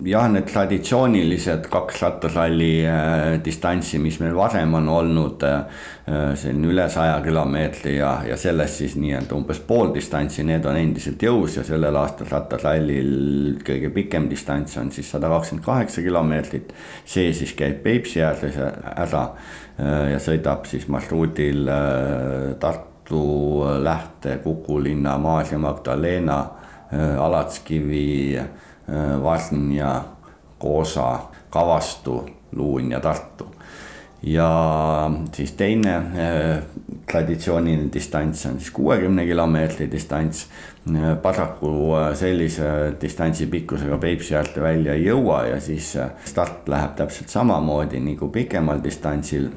jah, 0.06 0.26
need 0.32 0.46
traditsioonilised 0.48 1.66
kaks 1.70 2.00
rattasralli 2.02 2.70
äh, 2.88 3.42
distantsi, 3.44 4.00
mis 4.02 4.18
meil 4.22 4.34
varem 4.36 4.74
on 4.78 4.88
olnud 4.90 5.44
äh, 5.46 5.58
äh,, 6.06 6.32
selline 6.38 6.70
üle 6.72 6.86
saja 6.92 7.18
kilomeetri 7.24 7.96
ja, 7.98 8.12
ja 8.26 8.36
sellest 8.40 8.80
siis 8.82 8.96
nii-öelda 9.00 9.36
umbes 9.36 9.62
pool 9.66 9.92
distantsi, 9.94 10.44
need 10.46 10.66
on 10.68 10.78
endiselt 10.80 11.22
jõus 11.22 11.58
ja 11.60 11.66
sellel 11.66 11.98
aastal 12.00 12.30
rattasrallil 12.32 13.60
kõige 13.66 13.92
pikem 13.94 14.28
distants 14.30 14.78
on 14.80 14.90
siis 14.94 15.10
sada 15.12 15.30
kakskümmend 15.32 15.66
kaheksa 15.66 16.04
kilomeetrit. 16.04 16.72
see 17.04 17.32
siis 17.36 17.54
käib 17.58 17.82
Peipsi 17.82 18.22
ääres 18.22 18.58
ära 18.58 19.26
ja 20.12 20.18
sõidab 20.20 20.66
siis 20.68 20.84
marsruudil 20.92 21.68
Tartu, 22.60 23.22
Lähte, 23.82 24.36
Kuku 24.44 24.78
linna, 24.82 25.16
Maarja 25.18 25.58
Magdalena 25.58 26.38
Alatskivi, 26.92 28.36
Varnja, 29.22 30.04
Koosa, 30.58 31.18
Kavastu, 31.50 32.26
Luun 32.52 32.90
ja 32.90 33.00
Tartu 33.00 33.52
ja 34.22 35.10
siis 35.34 35.52
teine 35.52 35.96
äh, 35.96 36.62
traditsiooniline 37.10 37.90
distants 37.92 38.46
on 38.46 38.58
siis 38.58 38.70
kuuekümne 38.70 39.26
kilomeetri 39.26 39.90
distants. 39.90 40.46
paraku 41.22 41.94
äh, 41.94 42.14
sellise 42.14 42.94
distantsi 43.00 43.46
pikkusega 43.46 43.98
Peipsi 43.98 44.34
äärde 44.34 44.62
välja 44.62 44.94
ei 44.94 45.04
jõua 45.04 45.44
ja 45.46 45.60
siis 45.60 45.96
äh, 45.96 46.10
start 46.24 46.68
läheb 46.68 46.96
täpselt 46.96 47.28
samamoodi 47.28 48.00
nagu 48.00 48.28
pikemal 48.28 48.82
distantsil 48.84 49.50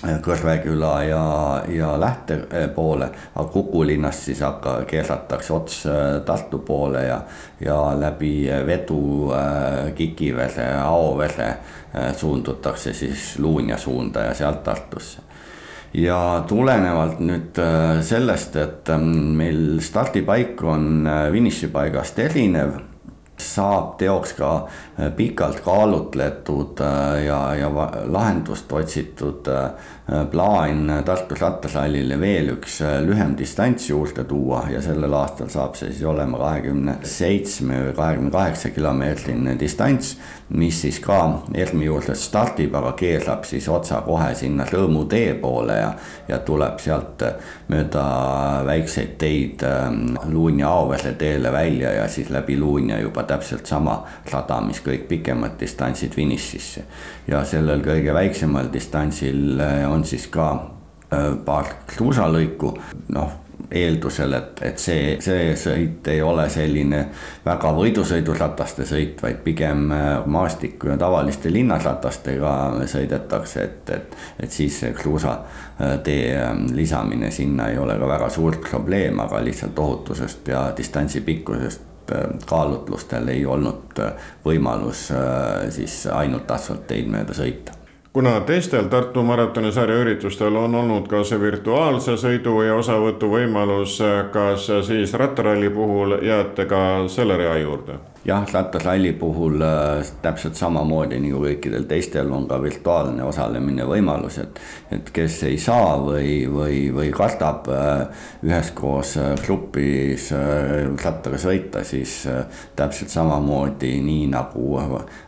Kõrveküla 0.00 0.92
ja, 1.04 1.24
ja 1.68 1.90
Lähte 2.00 2.38
poole, 2.74 3.10
aga 3.34 3.44
Kuku 3.52 3.82
linnast 3.84 4.24
siis 4.30 4.40
hakka, 4.40 4.78
keeratakse 4.88 5.52
ots 5.52 5.82
Tartu 6.24 6.62
poole 6.64 7.02
ja, 7.04 7.18
ja 7.60 7.76
läbi 8.00 8.48
Vedu, 8.66 9.28
Kikivere, 9.94 10.70
Aovere 10.80 11.50
suundutakse 12.16 12.94
siis 12.96 13.34
Luunja 13.38 13.76
suunda 13.78 14.30
ja 14.30 14.34
sealt 14.34 14.62
Tartusse. 14.64 15.26
Ja 15.92 16.44
tulenevalt 16.48 17.18
nüüd 17.20 17.58
sellest, 18.06 18.56
et 18.56 18.88
meil 19.36 19.82
stardipaik 19.84 20.62
on 20.64 21.02
finišipaigast 21.34 22.22
erinev 22.24 22.78
saab 23.40 23.96
teoks 24.00 24.34
ka 24.38 24.50
pikalt 25.16 25.60
kaalutletud 25.60 26.80
äh, 26.80 27.24
ja, 27.24 27.54
ja 27.54 27.70
lahendust 28.04 28.72
otsitud 28.72 29.48
äh, 29.48 29.70
plaan 30.30 30.90
Tartu 31.04 31.36
rattasallile 31.38 32.18
veel 32.20 32.50
üks 32.56 32.80
lühem 33.06 33.36
distants 33.38 33.86
juurde 33.90 34.24
tuua 34.26 34.64
ja 34.72 34.82
sellel 34.82 35.14
aastal 35.14 35.48
saab 35.52 35.76
see 35.78 35.92
siis 35.92 36.02
olema 36.08 36.38
kahekümne 36.40 36.96
seitsme 37.06 37.78
või 37.86 37.94
kahekümne 37.96 38.30
kaheksa 38.34 38.72
kilomeetrine 38.74 39.54
distants. 39.60 40.16
mis 40.50 40.80
siis 40.82 40.98
ka 40.98 41.44
ERM-i 41.54 41.84
juurde 41.86 42.14
stardib, 42.18 42.74
aga 42.74 42.90
keerab 42.98 43.44
siis 43.46 43.68
otsa 43.70 44.00
kohe 44.02 44.32
sinna 44.34 44.64
Rõõmu 44.66 45.04
tee 45.08 45.34
poole 45.38 45.76
ja, 45.78 45.92
ja 46.28 46.40
tuleb 46.42 46.80
sealt 46.82 47.22
mööda 47.70 48.02
väikseid 48.66 49.14
teid 49.18 49.62
Luunja 50.26 50.68
Auvere 50.68 51.12
teele 51.14 51.52
välja 51.52 51.92
ja 51.92 52.08
siis 52.08 52.30
läbi 52.34 52.58
Luunja 52.58 52.98
juba 52.98 53.22
täpselt 53.22 53.70
sama 53.70 54.00
rada, 54.32 54.58
mis 54.66 54.82
kõik 54.82 54.89
pikemad 55.08 55.58
distantsid 55.60 56.14
finišisse. 56.14 56.82
ja 57.28 57.44
sellel 57.44 57.82
kõige 57.84 58.14
väiksemal 58.14 58.72
distantsil 58.72 59.60
eh, 59.60 59.84
on 59.90 60.04
siis 60.04 60.26
ka 60.32 60.50
eh, 61.12 61.30
paar 61.44 61.76
kruusalõiku, 61.86 62.74
noh 63.14 63.38
eeldusel, 63.70 64.32
et, 64.34 64.62
et 64.66 64.80
see, 64.82 65.02
see 65.22 65.52
sõit 65.58 66.08
ei 66.10 66.22
ole 66.24 66.48
selline 66.50 67.04
väga 67.44 67.70
võidusõidurataste 67.76 68.86
sõit, 68.88 69.20
vaid 69.22 69.42
pigem 69.44 69.84
eh, 69.94 70.08
maastiku 70.26 70.90
ja 70.90 70.96
tavaliste 70.98 71.52
linnaratastega 71.52 72.54
sõidetakse, 72.90 73.66
et, 73.68 73.92
et, 73.94 74.16
et 74.46 74.50
siis 74.50 74.80
see 74.82 74.94
kruusatee 74.96 76.48
lisamine 76.74 77.30
sinna 77.30 77.68
ei 77.70 77.78
ole 77.78 77.98
ka 78.00 78.10
väga 78.16 78.32
suur 78.32 78.58
probleem, 78.64 79.22
aga 79.22 79.44
lihtsalt 79.44 79.78
ohutusest 79.78 80.50
ja 80.50 80.66
distantsi 80.76 81.22
pikkusest 81.26 81.89
kaalutlustel 82.46 83.28
ei 83.28 83.44
olnud 83.46 83.98
äh, 83.98 84.30
võimalus 84.44 85.10
äh, 85.10 85.68
siis 85.70 86.06
ainult 86.12 86.50
asfaltteid 86.50 87.10
mööda 87.10 87.36
sõita 87.36 87.76
kuna 88.12 88.40
teistel 88.40 88.88
Tartu 88.90 89.22
maratoni 89.22 89.72
sarja 89.72 90.00
üritustel 90.02 90.56
on 90.56 90.74
olnud 90.74 91.08
ka 91.08 91.22
see 91.24 91.40
virtuaalse 91.40 92.16
sõidu 92.18 92.56
ja 92.66 92.74
osavõtu 92.74 93.30
võimalus, 93.30 94.00
kas 94.32 94.66
siis 94.86 95.14
rattaralli 95.14 95.70
puhul 95.70 96.18
jääte 96.26 96.66
ka 96.66 96.80
selle 97.08 97.38
rea 97.38 97.56
juurde? 97.62 98.00
Jah, 98.24 98.44
rattasralli 98.52 99.12
puhul 99.12 99.62
äh, 99.62 100.04
täpselt 100.22 100.58
samamoodi 100.58 101.18
nagu 101.22 101.40
kõikidel 101.44 101.86
teistel 101.88 102.28
on 102.32 102.46
ka 102.48 102.58
virtuaalne 102.62 103.24
osalemine 103.24 103.86
võimalus, 103.88 104.38
et. 104.42 104.60
et 104.92 105.10
kes 105.14 105.38
ei 105.48 105.58
saa 105.58 105.96
või, 106.02 106.44
või, 106.50 106.82
või 106.94 107.08
kardab 107.14 107.70
äh, 107.72 108.26
üheskoos 108.44 109.16
äh, 109.20 109.32
grupis 109.44 110.30
rattaga 111.00 111.38
sõita, 111.40 111.84
siis 111.84 112.22
täpselt 112.76 113.12
samamoodi, 113.12 113.96
nii 114.04 114.28
nagu 114.32 114.76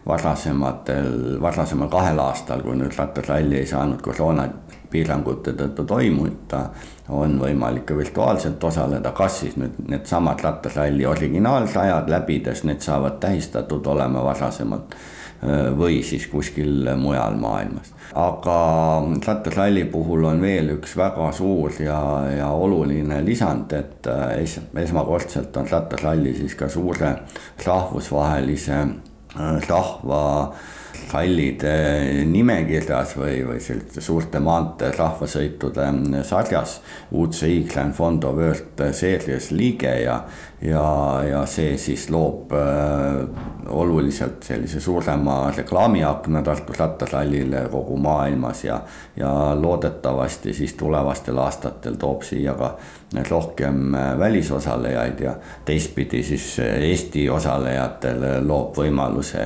varasematel, 0.06 1.38
varasemal 1.42 1.90
kahel 1.92 2.20
aastal, 2.22 2.62
kui 2.64 2.76
nüüd 2.76 2.96
rattasralli 2.98 3.62
ei 3.62 3.68
saanud 3.68 4.02
koroona 4.04 4.48
piirangute 4.92 5.56
tõttu 5.58 5.86
toimuda, 5.88 6.62
on 7.12 7.38
võimalik 7.40 7.86
ka 7.88 7.96
virtuaalselt 7.96 8.64
osaleda, 8.64 9.14
kas 9.16 9.40
siis 9.42 9.56
nüüd 9.60 9.80
needsamad 9.88 10.40
rattasralli 10.44 11.06
originaalsajad 11.08 12.12
läbides, 12.12 12.64
need 12.68 12.84
saavad 12.84 13.18
tähistatud 13.22 13.86
olema 13.92 14.24
varasemalt 14.24 14.96
või 15.76 16.02
siis 16.06 16.28
kuskil 16.30 16.86
mujal 16.96 17.34
maailmas. 17.34 17.88
aga 18.14 18.56
rattasralli 19.26 19.84
puhul 19.90 20.24
on 20.28 20.40
veel 20.40 20.68
üks 20.76 20.92
väga 20.96 21.32
suur 21.32 21.72
ja, 21.82 21.98
ja 22.30 22.50
oluline 22.50 23.24
lisand, 23.24 23.72
et 23.72 24.06
es, 24.36 24.60
esmakordselt 24.84 25.56
on 25.56 25.66
rattasralli 25.70 26.34
siis 26.36 26.54
ka 26.54 26.68
suure 26.68 27.16
rahvusvahelise 27.66 28.84
rahva 29.68 30.52
rallide 31.12 31.74
nimekirjas 32.28 33.16
või, 33.18 33.42
või 33.46 33.60
selliste 33.60 34.00
suurte 34.04 34.40
maantee 34.42 34.92
rahvasõitude 34.96 35.88
sarjas. 36.28 36.80
UCI 37.12 37.64
Grand 37.70 37.94
Fondo 37.96 38.32
World 38.36 38.82
Series 38.96 39.50
liige 39.52 39.92
ja, 40.02 40.22
ja, 40.62 41.22
ja 41.26 41.42
see 41.46 41.76
siis 41.78 42.06
loob 42.10 42.52
äh, 42.54 43.22
oluliselt 43.72 44.42
sellise 44.42 44.80
suurema 44.80 45.52
reklaamiakna 45.56 46.42
Tartu 46.42 46.74
rattarallile 46.78 47.66
kogu 47.70 47.96
maailmas 47.96 48.64
ja. 48.64 48.80
ja 49.16 49.30
loodetavasti 49.60 50.54
siis 50.54 50.74
tulevastel 50.74 51.38
aastatel 51.38 51.94
toob 51.98 52.22
siia 52.26 52.54
ka 52.58 52.76
rohkem 53.28 53.94
äh, 53.94 54.18
välisosalejaid 54.18 55.20
ja 55.20 55.34
teistpidi 55.64 56.22
siis 56.22 56.56
Eesti 56.58 57.28
osalejatele 57.30 58.40
loob 58.46 58.78
võimaluse 58.78 59.44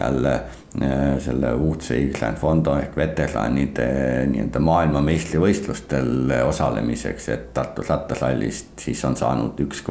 jälle 0.00 0.34
äh, 0.34 1.18
selle 1.18 1.54
UCI 1.54 2.10
Grand 2.14 2.38
Fondo 2.38 2.76
ehk 2.78 2.96
veteranide 2.96 3.88
nii-öelda 4.30 4.62
maailmameistrivõistlustel 4.62 6.32
osalemiseks, 6.46 7.28
et 7.34 7.50
Tartu 7.54 7.84
rattarallist 7.88 8.78
siis 8.86 9.04
on 9.04 9.16
saanud 9.16 9.60
üks 9.66 9.82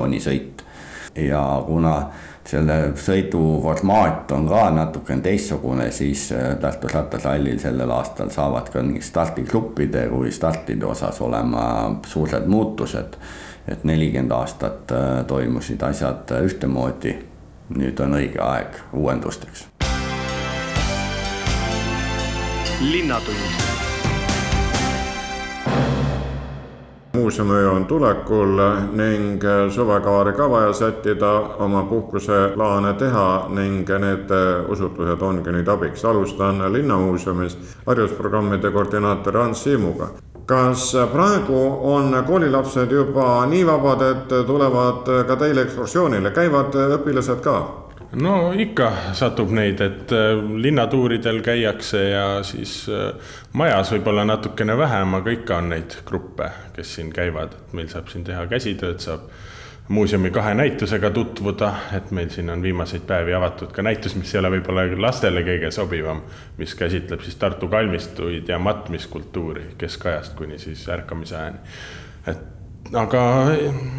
kvalifikatsioonisõit. 0.00 0.62
ja 1.16 1.62
kuna 1.66 2.10
selle 2.46 2.92
sõidu 2.94 3.60
formaat 3.62 4.30
on 4.32 4.46
ka 4.48 4.70
natukene 4.70 5.20
teistsugune, 5.20 5.90
siis 5.90 6.30
äh, 6.32 6.56
Tartu 6.60 6.88
rattasrallil 6.88 7.58
sellel 7.58 7.90
aastal 7.90 8.30
saavad 8.30 8.70
ka 8.70 8.82
nii 8.82 9.02
stardigruppide 9.02 10.06
kui 10.08 10.30
startide 10.30 10.86
osas 10.86 11.20
olema 11.20 12.00
suured 12.06 12.46
muutused. 12.46 13.18
et 13.68 13.84
nelikümmend 13.84 14.30
aastat 14.30 14.92
äh, 14.92 15.26
toimusid 15.26 15.82
asjad 15.82 16.30
ühtemoodi. 16.44 17.18
nüüd 17.74 18.00
on 18.00 18.14
õige 18.14 18.40
aeg 18.40 18.80
uuendusteks. 18.92 19.66
linnatund 22.80 23.89
muuseumiöö 27.20 27.70
on 27.70 27.84
tulekul 27.84 28.60
ning 28.92 29.42
suvekaari 29.70 30.32
ka 30.32 30.50
vaja 30.50 30.72
sättida, 30.72 31.32
oma 31.58 31.82
puhkuseplaane 31.82 32.92
teha 32.92 33.46
ning 33.48 33.88
need 33.98 34.32
usutlused 34.68 35.20
ongi 35.22 35.52
nüüd 35.52 35.68
abiks. 35.68 36.04
alustan 36.04 36.72
Linnamuuseumis 36.72 37.58
haridusprogrammide 37.86 38.70
koordinaator 38.70 39.36
Ants 39.36 39.64
Siimuga. 39.64 40.08
kas 40.46 40.96
praegu 41.12 41.78
on 41.82 42.24
koolilapsed 42.26 42.90
juba 42.90 43.46
nii 43.46 43.66
vabad, 43.66 44.02
et 44.02 44.46
tulevad 44.46 45.26
ka 45.26 45.36
teile 45.36 45.62
ekskursioonile, 45.62 46.30
käivad 46.30 46.74
õpilased 46.74 47.44
ka? 47.44 47.79
No 48.18 48.52
ikka 48.52 48.90
satub 49.18 49.52
neid, 49.54 49.80
et 49.84 50.12
äh, 50.14 50.32
linnatuuridel 50.62 51.40
käiakse 51.46 52.02
ja 52.10 52.24
siis 52.46 52.82
äh, 52.90 53.12
majas 53.52 53.92
võib-olla 53.94 54.24
natukene 54.26 54.76
vähem, 54.78 55.14
aga 55.20 55.36
ikka 55.36 55.60
on 55.62 55.70
neid 55.74 56.00
gruppe, 56.06 56.50
kes 56.74 56.96
siin 56.98 57.12
käivad, 57.14 57.54
et 57.54 57.78
meil 57.78 57.88
saab 57.92 58.10
siin 58.10 58.26
teha 58.26 58.46
käsitööd, 58.50 58.98
saab 59.04 59.30
muuseumi 59.90 60.30
kahe 60.30 60.54
näitusega 60.54 61.10
tutvuda, 61.10 61.72
et 61.96 62.12
meil 62.14 62.30
siin 62.30 62.50
on 62.50 62.62
viimaseid 62.62 63.02
päevi 63.06 63.34
avatud 63.34 63.72
ka 63.74 63.82
näitus, 63.82 64.14
mis 64.18 64.34
ei 64.34 64.38
ole 64.42 64.52
võib-olla 64.54 64.86
lastele 65.02 65.42
kõige 65.46 65.72
sobivam, 65.74 66.22
mis 66.58 66.74
käsitleb 66.78 67.26
siis 67.26 67.38
Tartu 67.38 67.68
kalmistuid 67.70 68.48
ja 68.48 68.58
matmiskultuuri 68.62 69.72
keskajast 69.78 70.38
kuni 70.38 70.58
siis 70.62 70.86
ärkamise 70.88 71.36
ajani. 71.36 71.58
et 72.26 72.59
aga 72.92 73.24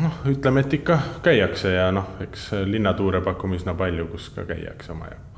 noh, 0.01 0.21
ütleme, 0.31 0.65
et 0.65 0.79
ikka 0.81 0.99
käiakse 1.23 1.75
ja 1.75 1.89
noh, 1.95 2.15
eks 2.23 2.51
linnatuure 2.65 3.21
pakume 3.25 3.59
üsna 3.59 3.75
palju, 3.77 4.07
kus 4.11 4.31
ka 4.35 4.47
käiakse 4.49 4.91
omajagu 4.95 5.31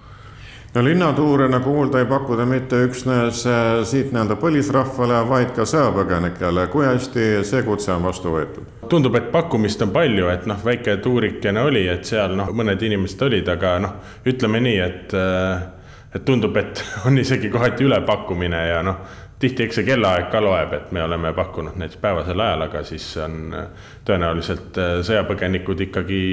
no 0.74 0.84
linnatuure, 0.84 1.48
nagu 1.48 1.74
kuulda, 1.74 2.00
ei 2.00 2.06
paku 2.06 2.38
ta 2.38 2.46
mitte 2.50 2.80
üksnes 2.88 3.44
äh, 3.46 3.84
siit 3.86 4.10
nii-öelda 4.14 4.38
põlisrahvale, 4.42 5.20
vaid 5.30 5.54
ka 5.56 5.68
sõjapõgenikele. 5.70 6.68
kui 6.74 6.88
hästi 6.88 7.28
see 7.46 7.62
kutse 7.68 7.94
on 7.94 8.08
vastu 8.08 8.34
võetud? 8.34 8.72
tundub, 8.90 9.16
et 9.16 9.30
pakkumist 9.32 9.82
on 9.86 9.94
palju, 9.94 10.28
et 10.34 10.48
noh, 10.50 10.60
väike 10.66 10.98
tuurikene 11.04 11.62
oli, 11.62 11.86
et 11.88 12.06
seal 12.10 12.36
noh, 12.38 12.50
mõned 12.54 12.82
inimesed 12.82 13.22
olid, 13.30 13.50
aga 13.54 13.78
noh, 13.86 13.96
ütleme 14.30 14.62
nii, 14.66 14.80
et 14.88 15.18
äh, 15.18 15.70
et 16.14 16.26
tundub, 16.26 16.58
et 16.58 16.84
on 17.08 17.18
isegi 17.18 17.50
kohati 17.54 17.86
ülepakkumine 17.86 18.68
ja 18.68 18.82
noh, 18.86 19.22
tihti 19.44 19.68
eks 19.68 19.82
see 19.82 19.88
kellaaeg 19.88 20.30
ka 20.32 20.42
loeb, 20.44 20.74
et 20.78 20.94
me 20.96 21.04
oleme 21.04 21.34
pakkunud 21.36 21.76
näiteks 21.80 22.02
päevasel 22.02 22.46
ajal, 22.46 22.68
aga 22.70 22.86
siis 22.88 23.10
on 23.24 23.42
äh, 23.58 23.90
tõenäoliselt 24.08 24.80
sõjapõgenikud 25.10 25.84
ikkagi 25.90 26.24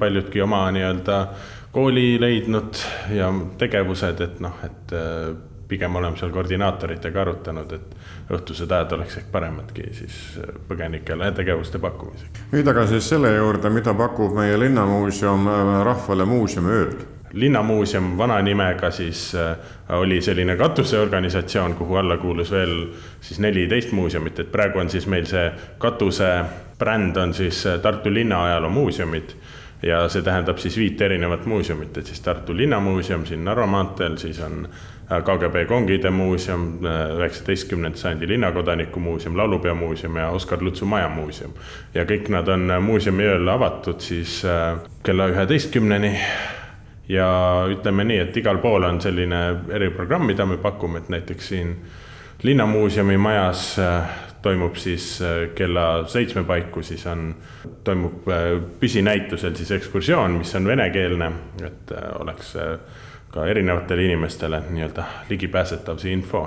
paljudki 0.00 0.42
oma 0.44 0.64
nii-öelda 0.74 1.20
kooli 1.76 2.20
leidnud 2.20 2.78
ja 3.12 3.28
tegevused, 3.58 4.20
et 4.24 4.40
noh, 4.40 4.54
et 4.64 4.92
äh, 4.96 5.34
pigem 5.68 5.98
oleme 5.98 6.16
seal 6.16 6.30
koordinaatoritega 6.32 7.20
arutanud, 7.20 7.72
et 7.76 8.32
õhtused 8.32 8.70
ajad 8.72 8.94
oleks 8.96 9.18
ehk 9.20 9.28
paremadki 9.34 9.90
siis 9.98 10.16
äh, 10.40 10.54
põgenikele 10.70 11.28
tegevuste 11.36 11.80
pakkumiseks. 11.82 12.46
nüüd 12.54 12.72
aga 12.72 12.86
siis 12.88 13.10
selle 13.12 13.34
juurde, 13.34 13.70
mida 13.74 13.94
pakub 13.98 14.38
meie 14.38 14.56
linnamuuseum 14.60 15.50
äh, 15.52 15.74
rahvale 15.90 16.24
muuseumiööl 16.32 16.96
linnamuuseum 17.32 18.14
vana 18.18 18.40
nimega 18.42 18.90
siis 18.90 19.32
oli 19.88 20.20
selline 20.22 20.56
katuseorganisatsioon, 20.56 21.74
kuhu 21.74 21.96
alla 21.96 22.16
kuulus 22.16 22.50
veel 22.52 22.86
siis 23.20 23.40
neliteist 23.40 23.92
muuseumit, 23.92 24.38
et 24.38 24.52
praegu 24.52 24.78
on 24.78 24.90
siis 24.90 25.06
meil 25.06 25.26
see 25.26 25.50
katuse 25.78 26.30
bränd 26.78 27.16
on 27.16 27.34
siis 27.34 27.64
Tartu 27.82 28.14
linna 28.14 28.44
ajaloomuuseumid 28.44 29.36
ja 29.82 30.06
see 30.08 30.22
tähendab 30.24 30.58
siis 30.58 30.76
viit 30.78 31.00
erinevat 31.00 31.46
muuseumit, 31.46 31.96
et 31.98 32.06
siis 32.06 32.20
Tartu 32.20 32.56
Linnamuuseum 32.56 33.26
siin 33.26 33.44
Narva 33.44 33.66
maanteel, 33.66 34.16
siis 34.16 34.40
on 34.40 34.64
äh, 34.66 35.22
KGB 35.22 35.66
kongide 35.68 36.10
muuseum, 36.10 36.68
äh, 36.84 37.16
üheksateistkümnenda 37.18 37.98
sajandi 37.98 38.28
linnakodaniku 38.28 39.00
muuseum, 39.00 39.36
laulupeomuuseum 39.36 40.16
ja 40.16 40.28
Oskar 40.28 40.62
Lutsu 40.64 40.86
majamuuseum. 40.86 41.52
ja 41.94 42.04
kõik 42.04 42.30
nad 42.32 42.48
on 42.48 42.70
äh, 42.70 42.80
muuseumi 42.82 43.24
ööl 43.24 43.48
avatud 43.48 44.00
siis 44.00 44.42
kella 45.04 45.28
üheteistkümneni 45.32 46.16
ja 47.08 47.28
ütleme 47.70 48.04
nii, 48.04 48.18
et 48.26 48.36
igal 48.36 48.58
pool 48.58 48.84
on 48.88 49.00
selline 49.00 49.42
eriprogramm, 49.74 50.26
mida 50.26 50.46
me 50.46 50.56
pakume, 50.62 51.04
et 51.04 51.08
näiteks 51.12 51.48
siin 51.52 51.76
linnamuuseumi 52.42 53.16
majas 53.16 53.76
toimub 54.46 54.76
siis 54.78 55.22
äh, 55.22 55.48
kella 55.54 56.04
seitsme 56.06 56.44
paiku, 56.44 56.82
siis 56.82 57.06
on, 57.10 57.34
toimub 57.84 58.28
äh, 58.30 58.46
püsinäitusel 58.80 59.56
siis 59.58 59.72
ekskursioon, 59.80 60.38
mis 60.40 60.54
on 60.54 60.68
venekeelne, 60.68 61.30
et 61.66 61.92
äh, 61.96 62.08
oleks 62.20 62.54
ka 63.32 63.46
erinevatele 63.50 64.06
inimestele 64.06 64.62
nii-öelda 64.70 65.04
ligipääsetav 65.30 65.98
see 66.00 66.14
info 66.14 66.44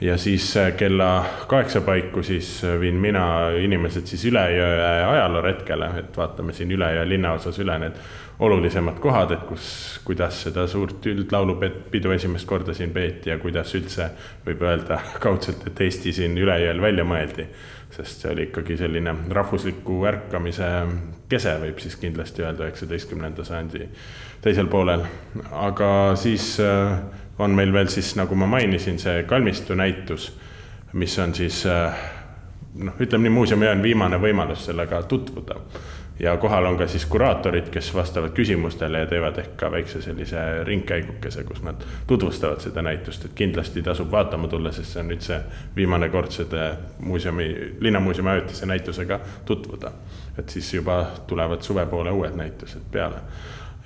ja 0.00 0.18
siis 0.18 0.54
kella 0.76 1.24
kaheksa 1.48 1.80
paiku 1.80 2.22
siis 2.22 2.62
viin 2.80 2.94
mina 2.94 3.50
inimesed 3.50 4.06
siis 4.06 4.24
üle 4.30 4.44
jõe 4.54 4.88
ajalooretkele, 5.10 5.90
et 5.98 6.16
vaatame 6.16 6.54
siin 6.54 6.72
üle 6.76 6.92
jõe 6.94 7.08
linnaosas 7.08 7.58
üle 7.58 7.78
need 7.82 7.98
olulisemad 8.38 9.00
kohad, 9.02 9.32
et 9.34 9.42
kus, 9.48 9.66
kuidas 10.06 10.44
seda 10.46 10.66
suurt 10.70 11.06
üldlaulupidu 11.10 12.12
esimest 12.14 12.46
korda 12.46 12.74
siin 12.74 12.92
peeti 12.94 13.32
ja 13.32 13.38
kuidas 13.42 13.74
üldse 13.74 14.10
võib 14.46 14.62
öelda 14.62 15.00
kaudselt, 15.24 15.66
et 15.66 15.82
Eesti 15.88 16.14
siin 16.20 16.38
üle 16.38 16.60
jõel 16.62 16.82
välja 16.82 17.06
mõeldi. 17.08 17.48
sest 17.90 18.20
see 18.22 18.30
oli 18.30 18.42
ikkagi 18.50 18.76
selline 18.76 19.14
rahvusliku 19.34 20.02
ärkamise 20.06 20.66
kese, 21.28 21.54
võib 21.58 21.78
siis 21.80 21.96
kindlasti 21.96 22.44
öelda 22.44 22.68
üheksateistkümnenda 22.68 23.44
sajandi 23.44 23.88
teisel 24.44 24.68
poolel. 24.70 25.02
aga 25.50 26.14
siis 26.14 26.60
äh, 26.60 27.00
on 27.38 27.50
meil 27.54 27.72
veel 27.72 27.88
siis, 27.92 28.14
nagu 28.18 28.34
ma 28.34 28.46
mainisin, 28.46 28.98
see 28.98 29.22
kalmistu 29.28 29.74
näitus, 29.78 30.32
mis 30.92 31.18
on 31.18 31.34
siis 31.34 31.66
äh, 31.66 31.94
noh, 32.74 32.98
ütleme 33.00 33.28
nii, 33.28 33.34
muuseumi 33.34 33.68
on 33.68 33.82
viimane 33.82 34.18
võimalus 34.20 34.66
sellega 34.68 35.02
tutvuda. 35.02 35.60
Ja 36.18 36.32
kohal 36.36 36.66
on 36.66 36.74
ka 36.74 36.88
siis 36.90 37.04
kuraatorid, 37.06 37.68
kes 37.70 37.92
vastavad 37.94 38.32
küsimustele 38.34 39.04
ja 39.04 39.06
teevad 39.06 39.36
ehk 39.38 39.52
ka 39.60 39.68
väikse 39.70 40.00
sellise 40.02 40.40
ringkäigukese, 40.66 41.44
kus 41.46 41.60
nad 41.62 41.84
tutvustavad 42.10 42.58
seda 42.58 42.82
näitust, 42.82 43.28
et 43.28 43.36
kindlasti 43.38 43.84
tasub 43.86 44.10
vaatama 44.10 44.50
tulla, 44.50 44.72
sest 44.74 44.96
see 44.96 45.04
on 45.04 45.12
nüüd 45.12 45.22
see 45.22 45.38
viimane 45.76 46.08
kord 46.10 46.34
seda 46.34 46.72
muuseumi, 46.98 47.46
linnamuuseumi 47.86 48.34
ajutise 48.34 48.66
näitusega 48.66 49.20
tutvuda. 49.46 49.92
et 50.38 50.48
siis 50.48 50.74
juba 50.74 51.06
tulevad 51.26 51.62
suve 51.62 51.86
poole 51.86 52.10
uued 52.10 52.34
näitused 52.34 52.90
peale 52.90 53.22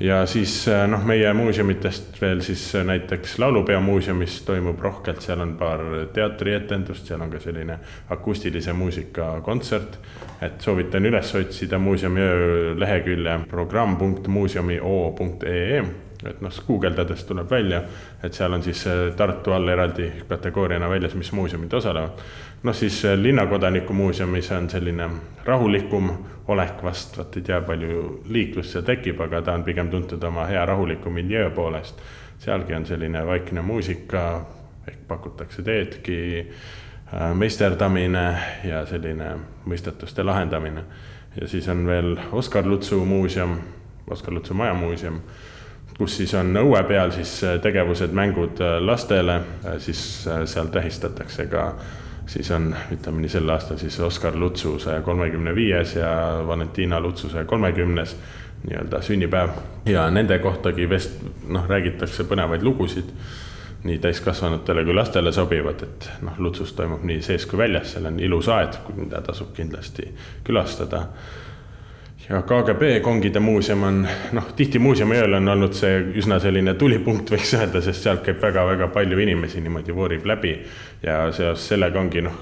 ja 0.02 0.26
siis 0.26 0.68
äh, 0.68 0.88
noh, 0.90 1.04
meie 1.06 1.30
muuseumitest 1.36 2.20
veel 2.20 2.40
siis 2.42 2.74
äh, 2.74 2.84
näiteks 2.84 3.38
Laulupeomuuseumis 3.38 4.42
toimub 4.46 4.80
rohkelt, 4.80 5.20
seal 5.22 5.40
on 5.44 5.56
paar 5.60 5.80
teatrietendust, 6.14 7.06
seal 7.06 7.20
on 7.22 7.30
ka 7.30 7.40
selline 7.40 7.78
akustilise 8.10 8.72
muusika 8.72 9.40
kontsert. 9.46 9.98
et 10.42 10.60
soovitan 10.60 11.06
üles 11.06 11.34
otsida 11.38 11.78
muuseumi 11.78 12.20
lehekülje 12.74 13.38
programm.muuseumio.ee 13.50 15.82
et 16.28 16.40
noh, 16.42 16.54
guugeldades 16.66 17.24
tuleb 17.26 17.50
välja, 17.50 17.82
et 18.22 18.34
seal 18.34 18.54
on 18.54 18.62
siis 18.62 18.84
äh, 18.90 19.10
Tartu 19.16 19.54
all 19.54 19.68
eraldi 19.68 20.08
kategooriana 20.28 20.90
väljas, 20.90 21.14
mis 21.18 21.32
muuseumid 21.34 21.72
osalevad. 21.78 22.22
Noh, 22.62 22.74
siis 22.74 23.04
äh, 23.04 23.18
Linnakodaniku 23.18 23.92
muuseumis 23.92 24.52
on 24.52 24.70
selline 24.70 25.08
rahulikum 25.44 26.12
olek 26.48 26.82
vast, 26.82 27.18
vot 27.18 27.36
ei 27.36 27.42
tea, 27.42 27.60
palju 27.66 28.22
liiklust 28.30 28.74
seal 28.74 28.86
tekib, 28.86 29.20
aga 29.20 29.42
ta 29.42 29.54
on 29.54 29.64
pigem 29.64 29.90
tuntud 29.90 30.22
oma 30.24 30.46
hea 30.50 30.64
rahuliku 30.66 31.10
miljöö 31.10 31.50
poolest. 31.50 32.02
sealgi 32.38 32.74
on 32.74 32.86
selline 32.86 33.26
vaikne 33.26 33.62
muusika, 33.62 34.46
ehk 34.88 35.06
pakutakse 35.08 35.62
teedki, 35.62 36.48
äh, 37.14 37.34
meisterdamine 37.34 38.26
ja 38.64 38.86
selline 38.86 39.36
mõistatuste 39.66 40.24
lahendamine. 40.24 40.84
ja 41.40 41.48
siis 41.48 41.68
on 41.68 41.86
veel 41.86 42.16
Oskar 42.32 42.66
Lutsu 42.66 43.04
muuseum, 43.04 43.58
Oskar 44.10 44.34
Lutsu 44.34 44.54
majamuuseum 44.54 45.20
kus 45.98 46.16
siis 46.16 46.34
on 46.34 46.56
õue 46.56 46.82
peal 46.84 47.10
siis 47.10 47.44
äh, 47.44 47.60
tegevused, 47.60 48.12
mängud 48.12 48.58
lastele, 48.80 49.40
siis 49.78 50.28
seal 50.44 50.66
tähistatakse 50.66 51.46
ka 51.46 51.74
siis 52.26 52.50
on, 52.50 52.74
ütleme 52.92 53.22
nii, 53.22 53.30
sel 53.32 53.50
aastal 53.50 53.78
siis 53.80 54.00
Oskar 54.00 54.36
Lutsu 54.38 54.78
saja 54.78 55.00
kolmekümne 55.02 55.54
viies 55.54 55.96
ja 55.96 56.12
Valentina 56.46 57.00
Lutsu 57.00 57.28
saja 57.28 57.44
kolmekümnes 57.44 58.16
nii-öelda 58.62 59.02
sünnipäev. 59.02 59.50
ja 59.86 60.10
nende 60.10 60.38
kohtagi 60.38 60.88
vest-, 60.88 61.24
noh, 61.48 61.66
räägitakse 61.68 62.24
põnevaid 62.24 62.62
lugusid, 62.62 63.10
nii 63.84 63.98
täiskasvanutele 63.98 64.84
kui 64.84 64.94
lastele 64.94 65.32
sobivad, 65.32 65.82
et 65.82 66.10
noh, 66.22 66.38
Lutsus 66.38 66.72
toimub 66.78 67.02
nii 67.02 67.22
sees 67.22 67.46
kui 67.46 67.58
väljas, 67.58 67.92
seal 67.92 68.06
on 68.06 68.20
ilus 68.20 68.48
aed, 68.48 68.78
mida 68.96 69.22
tasub 69.26 69.50
kindlasti 69.56 70.12
külastada 70.44 71.08
ja 72.28 72.42
KGB 72.42 73.00
kongide 73.02 73.40
muuseum 73.40 73.82
on 73.82 74.08
noh, 74.32 74.52
tihti 74.56 74.78
muuseumi 74.78 75.16
ööl 75.18 75.34
on 75.38 75.48
olnud 75.48 75.74
see 75.74 75.98
üsna 76.20 76.38
selline 76.42 76.74
tulipunkt, 76.78 77.32
võiks 77.34 77.54
öelda, 77.58 77.82
sest 77.82 78.06
sealt 78.06 78.22
käib 78.26 78.38
väga-väga 78.42 78.88
palju 78.94 79.18
inimesi 79.24 79.60
niimoodi 79.60 79.94
voorib 79.96 80.26
läbi. 80.26 80.54
ja 81.02 81.32
seoses 81.32 81.66
sellega 81.72 82.00
ongi 82.00 82.22
noh, 82.22 82.38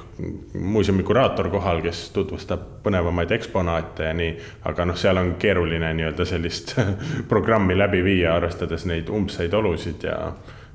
muuseumi 0.55 1.03
kuraator 1.03 1.49
kohal, 1.51 1.81
kes 1.83 2.11
tutvustab 2.17 2.67
põnevamaid 2.85 3.33
eksponaate 3.33 4.11
ja 4.11 4.15
nii. 4.15 4.37
aga 4.69 4.85
noh, 4.85 5.01
seal 5.01 5.17
on 5.17 5.35
keeruline 5.41 5.95
nii-öelda 5.95 6.29
sellist 6.29 6.77
programmi 7.33 7.79
läbi 7.79 8.05
viia, 8.05 8.35
arvestades 8.37 8.87
neid 8.87 9.09
umbseid 9.09 9.55
olusid 9.55 10.09
ja 10.11 10.21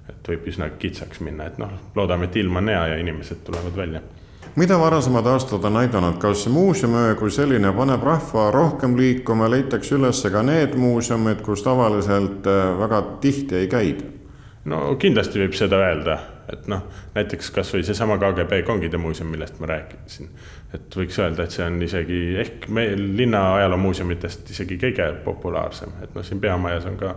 et 0.10 0.28
võib 0.30 0.50
üsna 0.50 0.70
kitsaks 0.80 1.22
minna, 1.26 1.50
et 1.50 1.58
noh, 1.62 1.72
loodame, 1.96 2.30
et 2.30 2.42
ilm 2.42 2.62
on 2.62 2.74
hea 2.74 2.86
ja 2.94 3.02
inimesed 3.02 3.46
tulevad 3.46 3.78
välja 3.78 4.02
mida 4.56 4.80
varasemad 4.80 5.26
aastad 5.28 5.64
on 5.64 5.74
näidanud, 5.74 6.18
kas 6.20 6.48
muuseumiöö 6.48 7.16
kui 7.20 7.32
selline 7.32 7.72
paneb 7.76 8.04
rahva 8.04 8.50
rohkem 8.52 8.98
liikuma, 8.98 9.50
leitakse 9.52 9.96
üles 9.98 10.22
ka 10.32 10.44
need 10.44 10.78
muuseumid, 10.80 11.42
kus 11.44 11.64
tavaliselt 11.64 12.48
äh, 12.48 12.70
väga 12.80 13.02
tihti 13.22 13.64
ei 13.64 13.68
käida? 13.72 14.12
no 14.66 14.96
kindlasti 15.02 15.42
võib 15.44 15.54
seda 15.58 15.78
öelda, 15.84 16.16
et 16.54 16.70
noh, 16.72 16.86
näiteks 17.14 17.52
kasvõi 17.54 17.84
seesama 17.86 18.18
KGB 18.22 18.64
kongide 18.66 18.98
muuseum, 19.02 19.30
millest 19.34 19.60
ma 19.62 19.70
rääkisin. 19.70 20.30
et 20.74 20.96
võiks 20.98 21.20
öelda, 21.22 21.46
et 21.46 21.54
see 21.54 21.66
on 21.66 21.82
isegi 21.86 22.22
ehk 22.42 22.70
meil 22.74 23.04
linna 23.18 23.44
ajaloomuuseumidest 23.60 24.50
isegi 24.56 24.80
kõige 24.82 25.12
populaarsem, 25.26 25.94
et 26.04 26.16
noh, 26.16 26.26
siin 26.26 26.42
peamajas 26.42 26.88
on 26.90 26.98
ka 27.02 27.14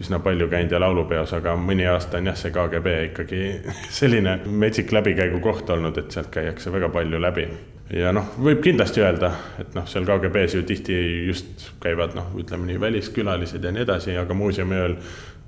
üsna 0.00 0.18
palju 0.18 0.48
käinud 0.50 0.72
ja 0.72 0.80
laulupeos, 0.82 1.32
aga 1.36 1.54
mõni 1.58 1.86
aasta 1.86 2.18
on 2.18 2.30
jah, 2.30 2.38
see 2.38 2.52
KGB 2.54 2.94
ikkagi 3.10 3.42
selline 4.00 4.38
metsik 4.46 4.92
läbikäigukoht 4.92 5.70
olnud, 5.70 5.98
et 6.00 6.10
sealt 6.14 6.32
käiakse 6.34 6.72
väga 6.74 6.90
palju 6.94 7.20
läbi. 7.22 7.46
ja 7.94 8.12
noh, 8.16 8.32
võib 8.40 8.62
kindlasti 8.64 9.04
öelda, 9.04 9.30
et 9.60 9.74
noh, 9.76 9.86
seal 9.90 10.08
KGB-s 10.08 10.58
ju 10.58 10.64
tihti 10.66 10.98
just 11.28 11.70
käivad 11.84 12.16
noh, 12.18 12.32
ütleme 12.40 12.66
nii 12.70 12.80
väliskülalised 12.80 13.64
ja 13.64 13.72
nii 13.72 13.84
edasi, 13.86 14.16
aga 14.18 14.34
muuseumi 14.34 14.80
ööl 14.80 14.98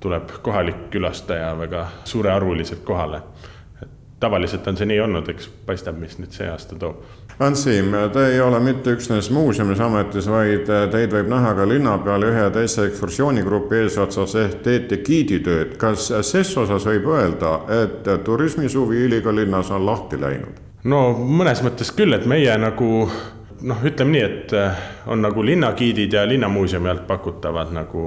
tuleb 0.01 0.31
kohalik 0.45 0.89
külastaja 0.93 1.55
väga 1.59 1.87
suurearvuliselt 2.05 2.85
kohale. 2.85 3.23
tavaliselt 4.21 4.67
on 4.69 4.77
see 4.77 4.87
nii 4.89 5.01
olnud, 5.01 5.29
eks 5.29 5.49
paistab, 5.67 5.99
mis 6.01 6.19
nüüd 6.19 6.33
see 6.33 6.47
aasta 6.49 6.77
toob. 6.81 7.03
Ants 7.39 7.65
Siim, 7.65 7.93
te 8.13 8.23
ei 8.33 8.41
ole 8.41 8.57
mitte 8.65 8.95
üksnes 8.97 9.27
muuseumis 9.31 9.81
ametis, 9.85 10.25
vaid 10.33 10.71
teid 10.93 11.13
võib 11.13 11.29
näha 11.29 11.51
ka 11.59 11.67
linna 11.69 11.99
peal 12.01 12.25
ühe 12.25 12.47
teise 12.55 12.87
ekskursioonigrupi 12.89 13.83
eesotsas 13.83 14.33
ehk 14.41 14.63
teete 14.65 15.03
giiditööd. 15.05 15.75
kas 15.77 16.09
ses 16.25 16.57
osas 16.57 16.87
võib 16.89 17.11
öelda, 17.13 17.59
et 17.83 18.09
turismisuvi 18.25 19.05
Iliga 19.05 19.35
linnas 19.37 19.71
on 19.71 19.85
lahti 19.87 20.21
läinud? 20.21 20.63
no 20.85 21.03
mõnes 21.13 21.61
mõttes 21.67 21.93
küll, 21.93 22.17
et 22.17 22.25
meie 22.25 22.57
nagu 22.57 22.89
noh, 23.05 23.85
ütleme 23.85 24.17
nii, 24.17 24.25
et 24.25 24.57
on 25.07 25.21
nagu 25.21 25.45
linnagiidid 25.45 26.17
ja 26.17 26.25
linnamuuseumi 26.25 26.89
alt 26.89 27.07
pakutavad 27.07 27.73
nagu 27.77 28.07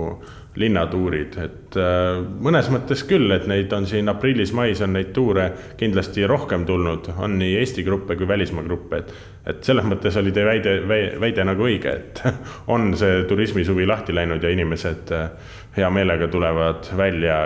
linnatuurid, 0.55 1.35
et 1.43 1.77
äh, 1.77 2.19
mõnes 2.41 2.69
mõttes 2.73 3.03
küll, 3.07 3.29
et 3.31 3.45
neid 3.47 3.73
on 3.75 3.85
siin 3.87 4.09
aprillis-mais 4.09 4.81
on 4.85 4.95
neid 4.97 5.11
tuure 5.13 5.49
kindlasti 5.77 6.25
rohkem 6.27 6.65
tulnud, 6.65 7.11
on 7.21 7.37
nii 7.39 7.53
Eesti 7.59 7.85
gruppe 7.85 8.17
kui 8.17 8.27
välismaa 8.27 8.65
gruppe, 8.65 9.03
et 9.03 9.13
et 9.49 9.63
selles 9.65 9.85
mõttes 9.87 10.13
oli 10.19 10.33
teie 10.35 10.45
väide, 10.45 10.73
väide 11.21 11.45
nagu 11.47 11.63
õige, 11.65 11.93
et 11.93 12.23
on 12.73 12.91
see 12.97 13.23
turismisuvi 13.29 13.87
lahti 13.89 14.13
läinud 14.15 14.43
ja 14.43 14.51
inimesed 14.53 15.13
äh, 15.15 15.29
hea 15.77 15.89
meelega 15.93 16.27
tulevad 16.27 16.89
välja 16.97 17.37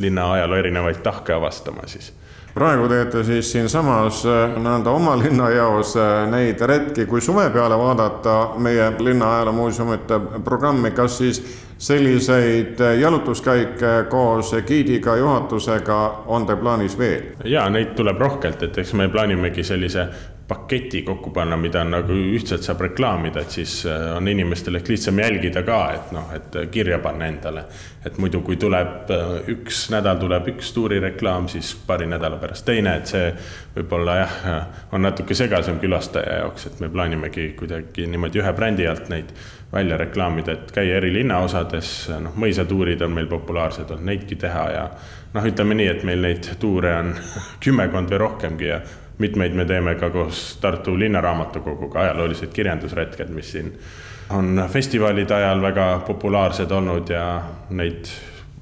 linna 0.00 0.32
ajaloo 0.32 0.58
erinevaid 0.60 1.00
tahke 1.04 1.36
avastama 1.36 1.86
siis 1.90 2.12
praegu 2.54 2.88
teete 2.88 3.24
siis 3.24 3.52
siinsamas 3.52 4.24
äh, 4.26 4.56
nii-öelda 4.56 4.90
oma 4.90 5.16
linnajaos 5.18 5.94
neid 6.30 6.60
retki, 6.60 7.06
kui 7.06 7.20
suve 7.20 7.50
peale 7.50 7.78
vaadata 7.78 8.36
meie 8.58 8.92
linna 8.98 9.34
ajaloomuuseumite 9.36 10.20
programmi, 10.44 10.90
kas 10.90 11.18
siis 11.18 11.42
selliseid 11.80 12.80
jalutuskäike 13.00 14.04
koos 14.08 14.54
giidiga, 14.66 15.16
juhatusega 15.16 16.00
on 16.26 16.46
teil 16.46 16.58
plaanis 16.60 16.98
veel? 16.98 17.32
jaa, 17.44 17.70
neid 17.70 17.94
tuleb 17.96 18.20
rohkelt, 18.20 18.62
et 18.62 18.78
eks 18.78 18.92
me 18.98 19.08
plaanimegi 19.08 19.64
sellise 19.64 20.08
paketi 20.50 21.02
kokku 21.06 21.30
panna, 21.30 21.54
mida 21.56 21.84
nagu 21.86 22.14
ühtselt 22.34 22.64
saab 22.66 22.80
reklaamida, 22.82 23.44
et 23.44 23.54
siis 23.54 23.84
äh, 23.86 24.08
on 24.16 24.26
inimestel 24.28 24.80
ehk 24.80 24.88
lihtsam 24.90 25.20
jälgida 25.22 25.62
ka, 25.62 25.78
et 25.94 26.08
noh, 26.14 26.32
et 26.34 26.56
kirja 26.74 26.98
panna 26.98 27.28
endale. 27.30 27.64
et 28.04 28.16
muidu, 28.18 28.40
kui 28.42 28.56
tuleb 28.58 29.12
äh, 29.14 29.50
üks 29.54 29.84
nädal 29.94 30.18
tuleb 30.18 30.48
üks 30.54 30.72
tuurireklaam, 30.74 31.46
siis 31.52 31.70
paari 31.86 32.08
nädala 32.10 32.40
pärast 32.42 32.66
teine, 32.66 32.96
et 32.98 33.12
see 33.12 33.28
võib-olla 33.76 34.16
jah, 34.18 34.34
on 34.92 35.06
natuke 35.06 35.36
segasem 35.38 35.78
külastaja 35.78 36.40
jaoks, 36.40 36.66
et 36.66 36.80
me 36.82 36.88
plaanimegi 36.90 37.52
kuidagi 37.58 38.08
niimoodi 38.10 38.42
ühe 38.42 38.52
brändi 38.56 38.88
alt 38.90 39.06
neid 39.12 39.30
välja 39.72 40.00
reklaamida, 40.00 40.56
et 40.56 40.72
käia 40.74 40.96
eri 40.98 41.12
linnaosades, 41.14 41.92
noh, 42.24 42.34
mõisatuurid 42.42 43.06
on 43.06 43.14
meil 43.14 43.30
populaarsed 43.30 43.86
olnud, 43.86 44.08
neidki 44.08 44.40
teha 44.40 44.66
ja 44.74 44.88
noh, 45.36 45.46
ütleme 45.46 45.78
nii, 45.78 45.86
et 45.92 46.02
meil 46.10 46.26
neid 46.26 46.50
tuure 46.58 46.96
on 47.04 47.14
kümmekond 47.62 48.10
või 48.10 48.20
rohkemgi 48.24 48.70
ja 48.72 48.80
mitmeid 49.20 49.54
me 49.54 49.64
teeme 49.64 49.94
ka 50.00 50.10
koos 50.10 50.58
Tartu 50.60 50.98
Linnaraamatukoguga, 50.98 52.00
ajaloolised 52.00 52.52
kirjandusretked, 52.56 53.28
mis 53.34 53.52
siin 53.52 53.72
on 54.30 54.64
festivalide 54.72 55.34
ajal 55.34 55.62
väga 55.62 55.86
populaarsed 56.06 56.70
olnud 56.70 57.10
ja 57.10 57.24
neid 57.70 58.10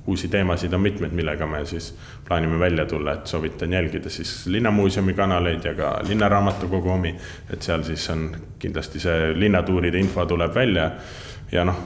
uusi 0.09 0.29
teemasid 0.33 0.73
on 0.73 0.81
mitmeid, 0.81 1.12
millega 1.12 1.47
me 1.47 1.64
siis 1.68 1.92
plaanime 2.29 2.59
välja 2.59 2.87
tulla, 2.87 3.12
et 3.12 3.27
soovitan 3.27 3.73
jälgida 3.73 4.11
siis 4.11 4.47
Linnamuuseumi 4.47 5.14
kanaleid 5.14 5.64
ja 5.64 5.75
ka 5.75 5.99
Linnaraamatukogu 6.09 6.90
omi. 6.90 7.14
et 7.53 7.62
seal 7.62 7.83
siis 7.83 8.11
on 8.11 8.31
kindlasti 8.59 9.01
see 9.01 9.33
linnatuuride 9.35 9.99
info 9.99 10.27
tuleb 10.27 10.55
välja 10.55 10.90
ja 11.53 11.64
noh, 11.64 11.77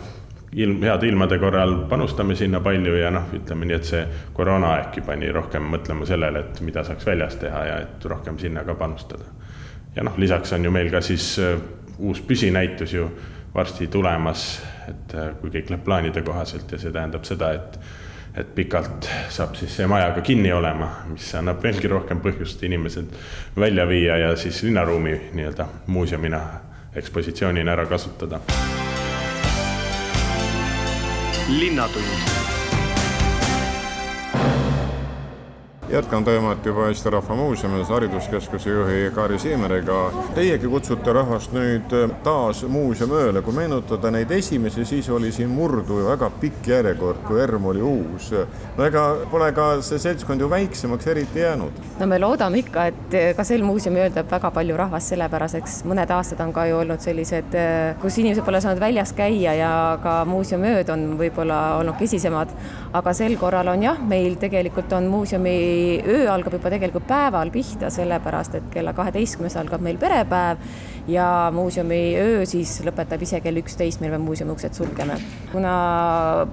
ilm, 0.52 0.82
heade 0.82 1.08
ilmade 1.08 1.38
korral 1.38 1.74
panustame 1.88 2.34
sinna 2.36 2.60
palju 2.60 2.96
ja 2.96 3.10
noh, 3.10 3.28
ütleme 3.34 3.66
nii, 3.68 3.76
et 3.76 3.88
see 3.88 4.02
koroonaaegki 4.36 5.04
pani 5.06 5.30
rohkem 5.32 5.64
mõtlema 5.74 6.06
sellele, 6.08 6.44
et 6.44 6.60
mida 6.64 6.84
saaks 6.84 7.06
väljas 7.08 7.38
teha 7.40 7.64
ja 7.68 7.78
et 7.86 8.04
rohkem 8.04 8.38
sinna 8.38 8.64
ka 8.64 8.74
panustada. 8.74 9.24
ja 9.96 10.04
noh, 10.04 10.18
lisaks 10.18 10.52
on 10.52 10.64
ju 10.64 10.70
meil 10.70 10.90
ka 10.90 11.00
siis 11.00 11.38
uh, 11.38 11.56
uus 11.98 12.20
püsinäitus 12.20 12.92
ju 12.92 13.08
varsti 13.54 13.86
tulemas, 13.86 14.62
et 14.88 15.16
uh, 15.16 15.32
kui 15.40 15.50
kõik 15.50 15.72
läheb 15.72 15.84
plaanide 15.84 16.22
kohaselt 16.22 16.72
ja 16.72 16.78
see 16.78 16.92
tähendab 16.92 17.24
seda, 17.28 17.52
et 17.52 17.78
et 18.32 18.54
pikalt 18.54 19.04
saab 19.28 19.58
siis 19.60 19.74
see 19.76 19.86
maja 19.86 20.06
ka 20.16 20.22
kinni 20.24 20.48
olema, 20.56 20.86
mis 21.10 21.26
annab 21.36 21.60
veelgi 21.60 21.90
rohkem 21.92 22.22
põhjust 22.24 22.64
inimesed 22.64 23.12
välja 23.56 23.84
viia 23.88 24.16
ja 24.16 24.36
siis 24.40 24.62
linnaruumi 24.64 25.18
nii-öelda 25.36 25.68
muuseumina, 25.92 26.40
ekspositsioonina 26.96 27.76
ära 27.76 27.84
kasutada 27.92 28.40
linnatund 31.48 32.61
jätkan 35.92 36.24
teemat 36.24 36.66
juba 36.66 36.86
Eesti 36.88 37.10
Rahva 37.10 37.34
Muuseumis 37.36 37.88
hariduskeskuse 37.88 38.70
juhi 38.70 39.10
Kaari 39.14 39.38
Siimeriga. 39.38 40.12
Teiegi 40.34 40.68
kutsute 40.68 41.12
rahvast 41.12 41.52
nüüd 41.52 41.92
taas 42.24 42.62
muuseumi 42.64 43.18
ööle, 43.18 43.42
kui 43.44 43.52
meenutada 43.52 44.10
neid 44.10 44.30
esimesi, 44.32 44.86
siis 44.88 45.10
oli 45.12 45.32
siin 45.32 45.50
murdu 45.52 45.98
ju 46.00 46.06
väga 46.08 46.30
pikk 46.40 46.70
järjekord, 46.72 47.20
kui 47.26 47.42
ERM 47.44 47.66
oli 47.74 47.82
uus. 47.84 48.30
no 48.76 48.84
ega 48.86 49.02
pole 49.30 49.50
ka 49.52 49.66
see 49.84 49.98
seltskond 50.00 50.40
ju 50.40 50.48
väiksemaks 50.50 51.06
eriti 51.06 51.44
jäänud. 51.44 51.82
no 52.00 52.06
me 52.06 52.18
loodame 52.18 52.58
ikka, 52.58 52.86
et 52.86 53.36
ka 53.36 53.44
sel 53.44 53.62
muuseumi 53.62 54.00
ööl 54.00 54.16
tuleb 54.16 54.32
väga 54.32 54.50
palju 54.50 54.76
rahvast, 54.76 55.12
sellepärast 55.12 55.84
mõned 55.84 56.10
aastad 56.16 56.40
on 56.40 56.52
ka 56.52 56.66
ju 56.70 56.78
olnud 56.78 57.04
sellised, 57.04 57.58
kus 58.00 58.18
inimesed 58.18 58.44
pole 58.44 58.60
saanud 58.64 58.80
väljas 58.80 59.12
käia 59.12 59.54
ja 59.60 59.74
ka 60.02 60.24
muuseumiööd 60.24 60.88
on 60.88 61.04
võib-olla 61.20 61.60
olnud 61.82 62.00
kesisemad. 62.00 62.48
Aga 62.92 63.12
sel 63.16 63.38
korral 63.40 63.70
on 63.72 63.82
jah, 63.82 64.00
meil 64.04 64.34
tegelikult 64.40 64.92
on 64.92 65.06
muuseumi 65.08 65.52
öö 66.04 66.26
algab 66.28 66.58
juba 66.58 66.72
tegelikult 66.74 67.06
päeval 67.08 67.48
pihta, 67.52 67.88
sellepärast 67.92 68.58
et 68.58 68.66
kella 68.74 68.92
kaheteistkümnest 68.96 69.56
algab 69.56 69.80
meil 69.84 69.96
perepäev 70.00 70.60
ja 71.08 71.26
muuseumi 71.54 72.00
öö 72.20 72.42
siis 72.48 72.74
lõpetab 72.84 73.24
ise 73.24 73.40
kell 73.40 73.62
üksteist, 73.62 74.02
mil 74.04 74.12
me 74.12 74.20
muuseumi 74.20 74.52
uksed 74.52 74.76
sulgeme. 74.76 75.16
kuna 75.52 75.72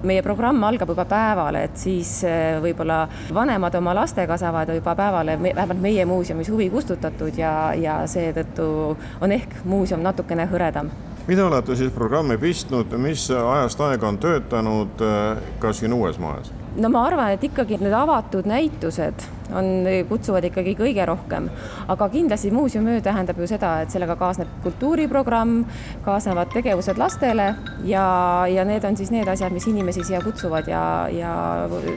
meie 0.02 0.22
programm 0.24 0.64
algab 0.64 0.94
juba 0.94 1.04
päeval, 1.04 1.60
et 1.60 1.76
siis 1.76 2.22
eh, 2.24 2.56
võib-olla 2.64 3.02
vanemad 3.36 3.76
oma 3.76 3.94
lastega 4.00 4.40
saavad 4.40 4.72
juba 4.74 4.96
päevale 4.96 5.36
vähemalt 5.42 5.84
meie 5.84 6.08
muuseumis 6.08 6.48
huvi 6.48 6.70
kustutatud 6.72 7.36
ja, 7.36 7.74
ja 7.76 8.00
seetõttu 8.08 8.96
on 9.20 9.36
ehk 9.36 9.60
muuseum 9.68 10.00
natukene 10.08 10.48
hõredam 10.48 10.88
mida 11.30 11.46
olete 11.46 11.76
siis 11.78 11.92
programmi 11.94 12.38
pistnud, 12.42 12.90
mis 12.98 13.28
ajast 13.30 13.80
aega 13.86 14.08
on 14.08 14.18
töötanud 14.18 15.04
eh, 15.06 15.52
ka 15.62 15.70
siin 15.76 15.94
uues 15.94 16.18
majas? 16.18 16.50
no 16.80 16.88
ma 16.90 17.04
arvan, 17.06 17.34
et 17.34 17.44
ikkagi 17.44 17.78
need 17.82 17.94
avatud 17.94 18.46
näitused 18.50 19.22
on, 19.54 19.86
kutsuvad 20.08 20.46
ikkagi 20.46 20.74
kõige 20.78 21.06
rohkem. 21.06 21.48
aga 21.90 22.08
kindlasti 22.10 22.50
muuseumiöö 22.54 23.00
tähendab 23.04 23.38
ju 23.38 23.46
seda, 23.50 23.72
et 23.82 23.94
sellega 23.94 24.16
kaasneb 24.18 24.50
kultuuriprogramm, 24.64 25.64
kaasnevad 26.06 26.50
tegevused 26.54 26.98
lastele 26.98 27.52
ja, 27.84 28.04
ja 28.50 28.66
need 28.66 28.84
on 28.86 28.98
siis 28.98 29.10
need 29.14 29.28
asjad, 29.28 29.54
mis 29.54 29.66
inimesi 29.70 30.06
siia 30.06 30.22
kutsuvad 30.24 30.70
ja, 30.70 30.82
ja 31.14 31.32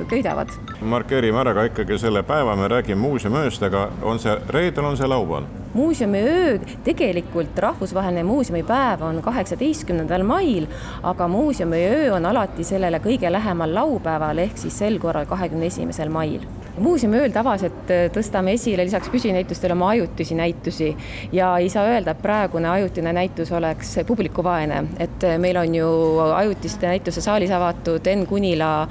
köidavad. 0.10 0.54
markeerime 0.82 1.42
ära 1.42 1.58
ka 1.58 1.68
ikkagi 1.72 2.00
selle 2.02 2.24
päeva, 2.24 2.56
me 2.56 2.70
räägime 2.70 3.02
muuseumiööst, 3.02 3.66
aga 3.70 3.90
on 4.02 4.22
see 4.22 4.38
reedel, 4.50 4.94
on 4.94 4.98
see 4.98 5.10
laupäeval? 5.10 5.63
Muuseumiöö, 5.74 6.60
tegelikult 6.84 7.58
rahvusvaheline 7.58 8.24
muuseumipäev 8.24 9.02
on 9.02 9.22
kaheksateistkümnendal 9.22 10.24
mail, 10.24 10.68
aga 11.04 11.28
muuseumiöö 11.28 12.14
on 12.16 12.26
alati 12.26 12.64
sellele 12.64 13.00
kõige 13.04 13.32
lähemal 13.32 13.74
laupäeval 13.76 14.44
ehk 14.46 14.58
siis 14.58 14.78
sel 14.78 15.00
korral 15.00 15.26
kahekümne 15.26 15.72
esimesel 15.72 16.14
mail. 16.14 16.46
Muuseumiööl 16.74 17.30
tavaliselt 17.30 17.92
äh, 17.94 18.08
tõstame 18.14 18.56
esile 18.58 18.86
lisaks 18.86 19.12
püsinäitustele 19.14 19.76
oma 19.76 19.92
ajutisi 19.94 20.34
näitusi 20.36 20.88
ja 21.32 21.52
ei 21.62 21.70
saa 21.70 21.86
öelda, 21.86 22.16
et 22.16 22.22
praegune 22.22 22.70
ajutine 22.70 23.14
näitus 23.14 23.52
oleks 23.54 24.00
publikuvaene, 24.08 24.84
et 24.98 25.26
äh, 25.30 25.38
meil 25.38 25.58
on 25.62 25.76
ju 25.76 25.92
ajutiste 26.34 26.90
näituse 26.90 27.22
saalis 27.22 27.54
avatud 27.54 28.10
Enn 28.10 28.26
Kunila 28.26 28.88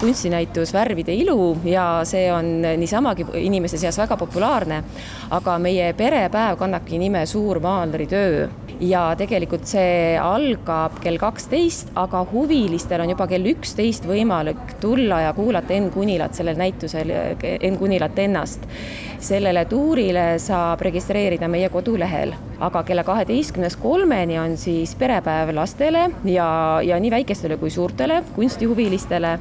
kunstinäitus 0.00 0.72
Värvide 0.74 1.14
ilu 1.14 1.56
ja 1.64 2.00
see 2.04 2.28
on 2.32 2.62
niisamagi 2.62 3.26
inimeste 3.34 3.78
seas 3.78 3.98
väga 3.98 4.16
populaarne. 4.16 4.82
aga 5.30 5.58
meie 5.58 5.92
perepäev 5.92 6.56
kannabki 6.58 6.98
nime 6.98 7.26
Suur 7.26 7.60
maalritöö 7.60 8.48
ja 8.80 9.14
tegelikult 9.18 9.66
see 9.68 10.16
algab 10.20 11.00
kell 11.00 11.18
kaksteist, 11.20 11.92
aga 11.96 12.22
huvilistel 12.32 13.00
on 13.00 13.12
juba 13.14 13.26
kell 13.30 13.48
üksteist 13.52 14.06
võimalik 14.08 14.76
tulla 14.80 15.22
ja 15.26 15.32
kuulata 15.36 15.74
Enn 15.74 15.90
Kunilat 15.94 16.36
sellel 16.36 16.58
näitusel, 16.60 17.12
Enn 17.42 17.78
Kunilat 17.78 18.18
ennast. 18.18 18.68
sellele 19.26 19.64
tuurile 19.64 20.38
saab 20.38 20.80
registreerida 20.84 21.48
meie 21.48 21.70
kodulehel, 21.72 22.34
aga 22.60 22.82
kella 22.84 23.02
kaheteistkümnest 23.04 23.80
kolmeni 23.80 24.36
on 24.38 24.56
siis 24.60 24.94
perepäev 24.94 25.54
lastele 25.56 26.10
ja, 26.24 26.78
ja 26.84 27.00
nii 27.00 27.10
väikestele 27.10 27.56
kui 27.56 27.70
suurtele 27.70 28.22
kunstihuvilistele 28.36 29.38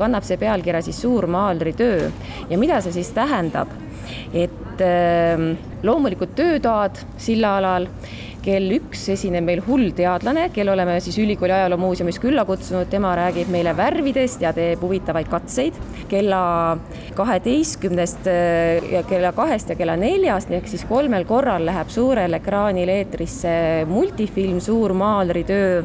kannab 0.00 0.26
see 0.26 0.40
pealkirja 0.40 0.82
siis 0.84 1.00
Suur 1.02 1.28
maalritöö 1.30 2.10
ja 2.50 2.58
mida 2.58 2.80
see 2.84 2.96
siis 3.00 3.12
tähendab, 3.16 3.72
et 4.32 4.82
äh, 4.84 5.46
loomulikult 5.86 6.34
töötoad 6.38 7.04
sillaalal 7.20 7.88
kell 8.40 8.72
üks 8.72 9.02
esineb 9.12 9.44
meil 9.44 9.60
hull 9.66 9.90
teadlane, 9.96 10.46
kelle 10.54 10.72
oleme 10.72 10.96
siis 11.04 11.18
Ülikooli 11.20 11.52
Ajaloomuuseumis 11.52 12.18
külla 12.22 12.46
kutsunud, 12.48 12.88
tema 12.92 13.12
räägib 13.18 13.50
meile 13.52 13.74
värvidest 13.76 14.44
ja 14.44 14.54
teeb 14.56 14.80
huvitavaid 14.82 15.28
katseid. 15.30 15.76
kella 16.10 16.76
kaheteistkümnest 17.14 18.26
ja 18.90 19.02
kella 19.06 19.30
kahest 19.36 19.68
ja 19.70 19.76
kella 19.78 19.94
neljast 20.00 20.50
ehk 20.50 20.66
siis 20.66 20.82
kolmel 20.88 21.24
korral 21.24 21.62
läheb 21.68 21.92
suurel 21.92 22.34
ekraanil 22.40 22.88
eetrisse 22.88 23.52
multifilm 23.86 24.58
Suur 24.60 24.92
maalritöö 24.92 25.84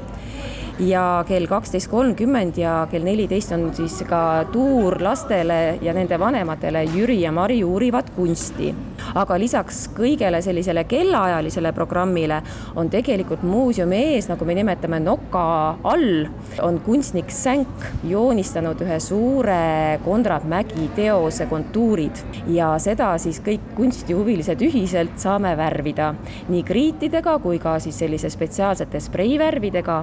ja 0.80 1.24
kell 1.28 1.48
kaksteist 1.48 1.90
kolmkümmend 1.92 2.58
ja 2.60 2.88
kell 2.92 3.06
neliteist 3.08 3.54
on 3.56 3.70
siis 3.76 4.02
ka 4.10 4.46
tuur 4.52 4.98
lastele 5.04 5.78
ja 5.82 5.94
nende 5.96 6.20
vanematele 6.20 6.84
Jüri 6.92 7.22
ja 7.22 7.32
Mari 7.32 7.64
uurivad 7.64 8.12
kunsti. 8.16 8.74
Aga 9.14 9.38
lisaks 9.40 9.86
kõigele 9.96 10.42
sellisele 10.42 10.86
kellaajalisele 10.90 11.72
programmile 11.76 12.42
on 12.76 12.90
tegelikult 12.90 13.44
muuseumi 13.46 14.02
ees, 14.16 14.30
nagu 14.32 14.46
me 14.46 14.56
nimetame 14.58 15.00
noka 15.04 15.46
all, 15.84 16.26
on 16.66 16.80
kunstnik 16.86 17.32
Sänk 17.36 17.86
joonistanud 18.08 18.82
ühe 18.86 19.00
suure 19.04 20.00
Konrad 20.06 20.46
Mägi 20.50 20.90
teose 20.96 21.46
kontuurid. 21.52 22.22
Ja 22.52 22.74
seda 22.82 23.12
siis 23.22 23.42
kõik 23.44 23.74
kunstihuvilised 23.76 24.62
ühiselt 24.66 25.18
saame 25.22 25.56
värvida 25.58 26.14
nii 26.50 26.64
kriitidega 26.66 27.38
kui 27.44 27.60
ka 27.62 27.78
siis 27.84 27.98
sellise 28.00 28.30
spetsiaalsete 28.34 29.00
spreivärvidega. 29.04 29.98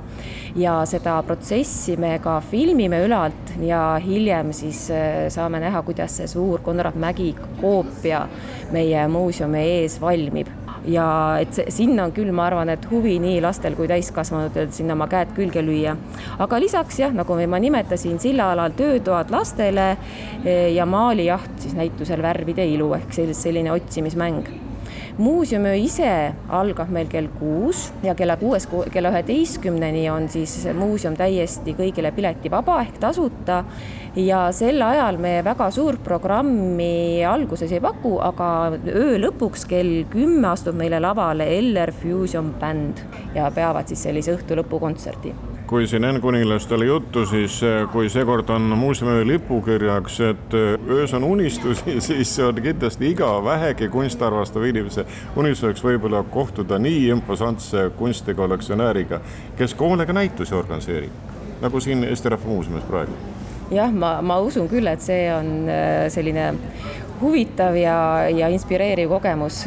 Ja 0.60 0.80
seda 0.88 1.16
protsessi 1.26 1.96
me 2.00 2.16
ka 2.22 2.38
filmime 2.50 3.02
ülalt 3.06 3.54
ja 3.62 3.82
hiljem 4.02 4.52
siis 4.56 4.84
äh, 4.92 5.26
saame 5.32 5.60
näha, 5.62 5.82
kuidas 5.86 6.18
see 6.20 6.28
suur 6.30 6.62
Konrad 6.64 6.98
Mägi 7.00 7.32
koopia 7.60 8.26
meie 8.72 9.06
muuseumi 9.08 9.62
ees 9.78 10.00
valmib 10.00 10.50
ja 10.88 11.06
et 11.42 11.60
sinna 11.72 12.06
on 12.08 12.14
küll, 12.14 12.32
ma 12.34 12.46
arvan, 12.48 12.72
et 12.72 12.86
huvi 12.90 13.18
nii 13.22 13.40
lastel 13.44 13.76
kui 13.78 13.88
täiskasvanutel 13.90 14.70
sinna 14.74 14.96
oma 14.96 15.06
käed 15.10 15.34
külge 15.36 15.62
lüüa. 15.62 15.94
aga 16.38 16.60
lisaks 16.60 16.98
jah, 16.98 17.14
nagu 17.14 17.38
ma 17.46 17.62
nimetasin, 17.62 18.18
sillaalal 18.18 18.74
töötoad 18.76 19.30
lastele 19.30 19.90
äh, 19.92 20.72
ja 20.74 20.86
maalijaht 20.86 21.54
siis 21.58 21.74
näitusel 21.78 22.22
Värvide 22.22 22.66
ilu 22.66 22.92
ehk 22.94 23.12
selline 23.12 23.72
otsimismäng 23.72 24.71
muuseumi 25.18 25.74
ise 25.84 26.08
algab 26.48 26.90
meil 26.92 27.08
kell 27.12 27.28
kuus 27.38 27.90
ja 28.04 28.14
kella 28.16 28.38
kuuest 28.40 28.70
kella 28.92 29.12
üheteistkümneni 29.12 30.06
on 30.10 30.28
siis 30.32 30.54
muuseum 30.76 31.16
täiesti 31.18 31.74
kõigile 31.76 32.12
piletivaba 32.16 32.80
ehk 32.86 32.98
tasuta. 33.02 33.62
ja 34.16 34.42
sel 34.52 34.82
ajal 34.82 35.18
me 35.18 35.40
väga 35.44 35.70
suurt 35.70 36.02
programmi 36.04 37.24
alguses 37.24 37.72
ei 37.72 37.80
paku, 37.80 38.18
aga 38.20 38.48
öö 38.88 39.18
lõpuks 39.26 39.66
kell 39.68 40.04
kümme 40.10 40.48
astub 40.48 40.76
meile 40.76 41.00
lavale 41.00 41.48
Eller 41.58 41.92
Fusion 41.92 42.54
bänd 42.60 43.04
ja 43.34 43.50
peavad 43.50 43.88
siis 43.88 44.02
sellise 44.08 44.36
õhtu 44.36 44.56
lõpukontserdi 44.56 45.51
kui 45.72 45.86
siin 45.86 46.04
Enn 46.04 46.20
Kuningast 46.20 46.72
oli 46.72 46.86
juttu, 46.86 47.26
siis 47.26 47.62
eh, 47.62 47.86
kui 47.92 48.08
seekord 48.12 48.50
on 48.52 48.62
muuseumi 48.76 49.26
lipukirjaks, 49.26 50.18
et 50.20 50.54
eh, 50.54 50.88
öös 50.88 51.14
on 51.16 51.24
unistusi, 51.24 51.94
siis 52.06 52.34
see 52.36 52.44
on 52.44 52.58
kindlasti 52.60 53.08
iga 53.08 53.30
vähegi 53.44 53.88
kunsti 53.88 54.24
armastav 54.24 54.66
inimese 54.68 55.06
unistuseks 55.36 55.80
võib-olla 55.86 56.20
kohtuda 56.28 56.76
nii 56.78 57.06
imposantse 57.14 57.86
kunstikollektsionääriga, 57.96 59.22
kes 59.56 59.72
ka 59.72 59.88
hoolega 59.88 60.12
näitusi 60.12 60.54
organiseerib, 60.54 61.14
nagu 61.62 61.80
siin 61.80 62.04
Eesti 62.04 62.34
Rahva 62.34 62.50
Muuseumis 62.50 62.84
praegu. 62.90 63.16
jah, 63.72 63.94
ma, 63.96 64.18
ma 64.20 64.36
usun 64.44 64.68
küll, 64.68 64.90
et 64.92 65.00
see 65.00 65.22
on 65.32 65.54
eh, 65.72 66.10
selline 66.12 66.50
huvitav 67.22 67.78
ja, 67.80 67.96
ja 68.28 68.52
inspireeriv 68.52 69.08
kogemus 69.16 69.62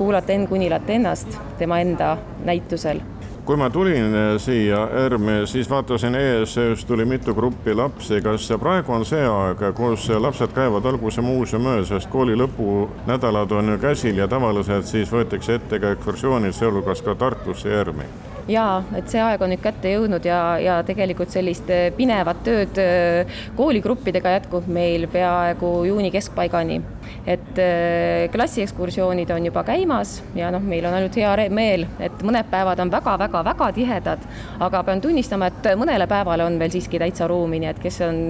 kuulata 0.00 0.34
Enn 0.34 0.50
Kunilat 0.50 0.90
ennast 0.90 1.38
tema 1.62 1.78
enda 1.84 2.16
näitusel 2.42 3.04
kui 3.48 3.56
ma 3.56 3.70
tulin 3.72 4.14
eh, 4.14 4.34
siia 4.36 4.82
ERM-i, 5.06 5.46
siis 5.48 5.70
vaatasin 5.70 6.18
ees, 6.20 6.52
tuli 6.86 7.06
mitu 7.08 7.32
gruppi 7.34 7.72
lapsi. 7.74 8.20
kas 8.20 8.50
praegu 8.60 8.92
on 8.92 9.06
see 9.08 9.24
aeg, 9.24 9.64
kus 9.76 10.10
lapsed 10.20 10.52
käivad 10.52 10.84
alguse 10.84 11.24
muuseumi 11.24 11.78
öös, 11.78 11.88
sest 11.88 12.12
kooli 12.12 12.36
lõpunädalad 12.36 13.56
on 13.56 13.72
ju 13.72 13.78
käsil 13.80 14.20
ja 14.20 14.28
tavaliselt 14.28 14.86
siis 14.86 15.08
võetakse 15.12 15.56
ette 15.56 15.80
ka 15.80 15.96
ekskursioonid, 15.96 16.52
sealhulgas 16.52 17.00
ka 17.02 17.16
Tartusse 17.16 17.72
ja 17.72 17.80
ERM-i 17.80 18.37
jaa, 18.48 18.82
et 18.96 19.08
see 19.12 19.20
aeg 19.22 19.42
on 19.44 19.52
nüüd 19.52 19.62
kätte 19.62 19.90
jõudnud 19.92 20.24
ja, 20.24 20.40
ja 20.62 20.78
tegelikult 20.86 21.32
sellist 21.32 21.68
eh, 21.72 21.88
pinevat 21.94 22.40
tööd 22.46 22.80
eh, 22.80 23.40
kooligruppidega 23.58 24.38
jätkub 24.38 24.68
meil 24.72 25.04
peaaegu 25.12 25.72
juuni 25.88 26.10
keskpaigani. 26.14 26.80
et 27.28 27.58
eh, 27.60 28.28
klassiekskursioonid 28.32 29.30
on 29.30 29.46
juba 29.48 29.64
käimas 29.64 30.22
ja 30.36 30.50
noh, 30.52 30.64
meil 30.64 30.86
on 30.88 30.96
ainult 30.96 31.16
hea 31.16 31.48
meel, 31.52 31.86
et 32.00 32.24
mõned 32.24 32.48
päevad 32.50 32.80
on 32.80 32.90
väga-väga-väga 32.92 33.70
tihedad, 33.76 34.24
aga 34.60 34.82
pean 34.84 35.00
tunnistama, 35.00 35.48
et 35.48 35.70
mõnele 35.76 36.08
päevale 36.08 36.44
on 36.44 36.58
veel 36.58 36.72
siiski 36.72 36.98
täitsa 36.98 37.28
ruumi, 37.28 37.60
nii 37.60 37.70
et 37.70 37.80
kes 37.82 38.00
on 38.06 38.20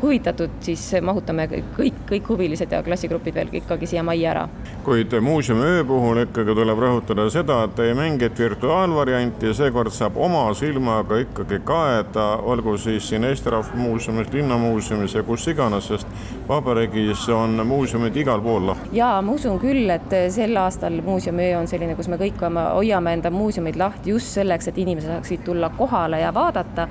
huvitatud, 0.00 0.56
siis 0.64 0.86
mahutame 1.04 1.46
kõik, 1.76 2.00
kõik 2.08 2.28
huvilised 2.32 2.72
ja 2.72 2.82
klassigrupid 2.84 3.36
veel 3.36 3.52
ikkagi 3.60 3.88
siia 3.90 4.04
majja 4.06 4.30
ära. 4.32 4.48
kuid 4.84 5.14
muuseumi 5.20 5.68
öö 5.68 5.84
puhul 5.84 6.24
ikkagi 6.24 6.54
tuleb 6.56 6.78
rõhutada 6.80 7.28
seda, 7.30 7.62
et 7.68 7.84
ei 7.84 7.94
mingit 7.94 8.38
virtuaalvarianti 8.38 9.49
ja 9.50 9.54
seekord 9.54 9.90
saab 9.90 10.18
oma 10.22 10.44
silmaga 10.54 11.16
ikkagi 11.24 11.58
kaeda, 11.66 12.26
olgu 12.46 12.76
siis 12.78 13.08
siin 13.10 13.24
Eesti 13.26 13.50
Rahva 13.50 13.78
Muuseumis, 13.78 14.28
Linnamuuseumis 14.32 15.14
ja 15.14 15.22
kus 15.26 15.48
iganes, 15.50 15.88
sest 15.90 16.06
vabariigis 16.48 17.26
on 17.34 17.58
muuseumid 17.66 18.16
igal 18.16 18.42
pool 18.44 18.68
lahti. 18.70 18.92
jaa, 18.94 19.18
ma 19.22 19.34
usun 19.34 19.58
küll, 19.62 19.90
et 19.90 20.14
sel 20.30 20.54
aastal 20.60 21.00
muuseumiöö 21.06 21.58
on 21.58 21.66
selline, 21.70 21.96
kus 21.98 22.08
me 22.12 22.20
kõik 22.20 22.44
hoiame 22.76 23.16
enda 23.18 23.32
muuseumid 23.34 23.80
lahti 23.80 24.14
just 24.14 24.38
selleks, 24.38 24.70
et 24.70 24.78
inimesed 24.78 25.10
saaksid 25.10 25.42
tulla 25.44 25.72
kohale 25.78 26.22
ja 26.22 26.30
vaadata 26.34 26.86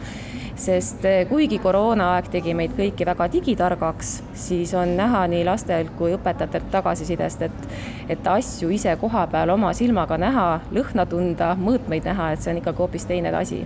sest 0.60 1.06
eh, 1.08 1.22
kuigi 1.30 1.60
koroonaaeg 1.64 2.28
tegi 2.34 2.54
meid 2.58 2.74
kõiki 2.78 3.08
väga 3.08 3.30
digitargaks, 3.32 4.12
siis 4.38 4.74
on 4.78 4.96
näha 4.98 5.24
nii 5.32 5.46
lastelt 5.48 5.94
kui 5.98 6.14
õpetajatelt 6.18 6.68
tagasisidest, 6.74 7.46
et, 7.48 7.70
et 8.16 8.28
asju 8.28 8.72
ise 8.76 8.96
kohapeal 9.00 9.56
oma 9.56 9.72
silmaga 9.78 10.20
näha, 10.20 10.50
lõhna 10.76 11.08
tunda, 11.10 11.54
mõõtmeid 11.60 12.10
näha, 12.12 12.34
et 12.34 12.44
see 12.44 12.54
on 12.54 12.62
ikkagi 12.64 12.84
hoopis 12.84 13.08
teine 13.10 13.34
asi 13.40 13.64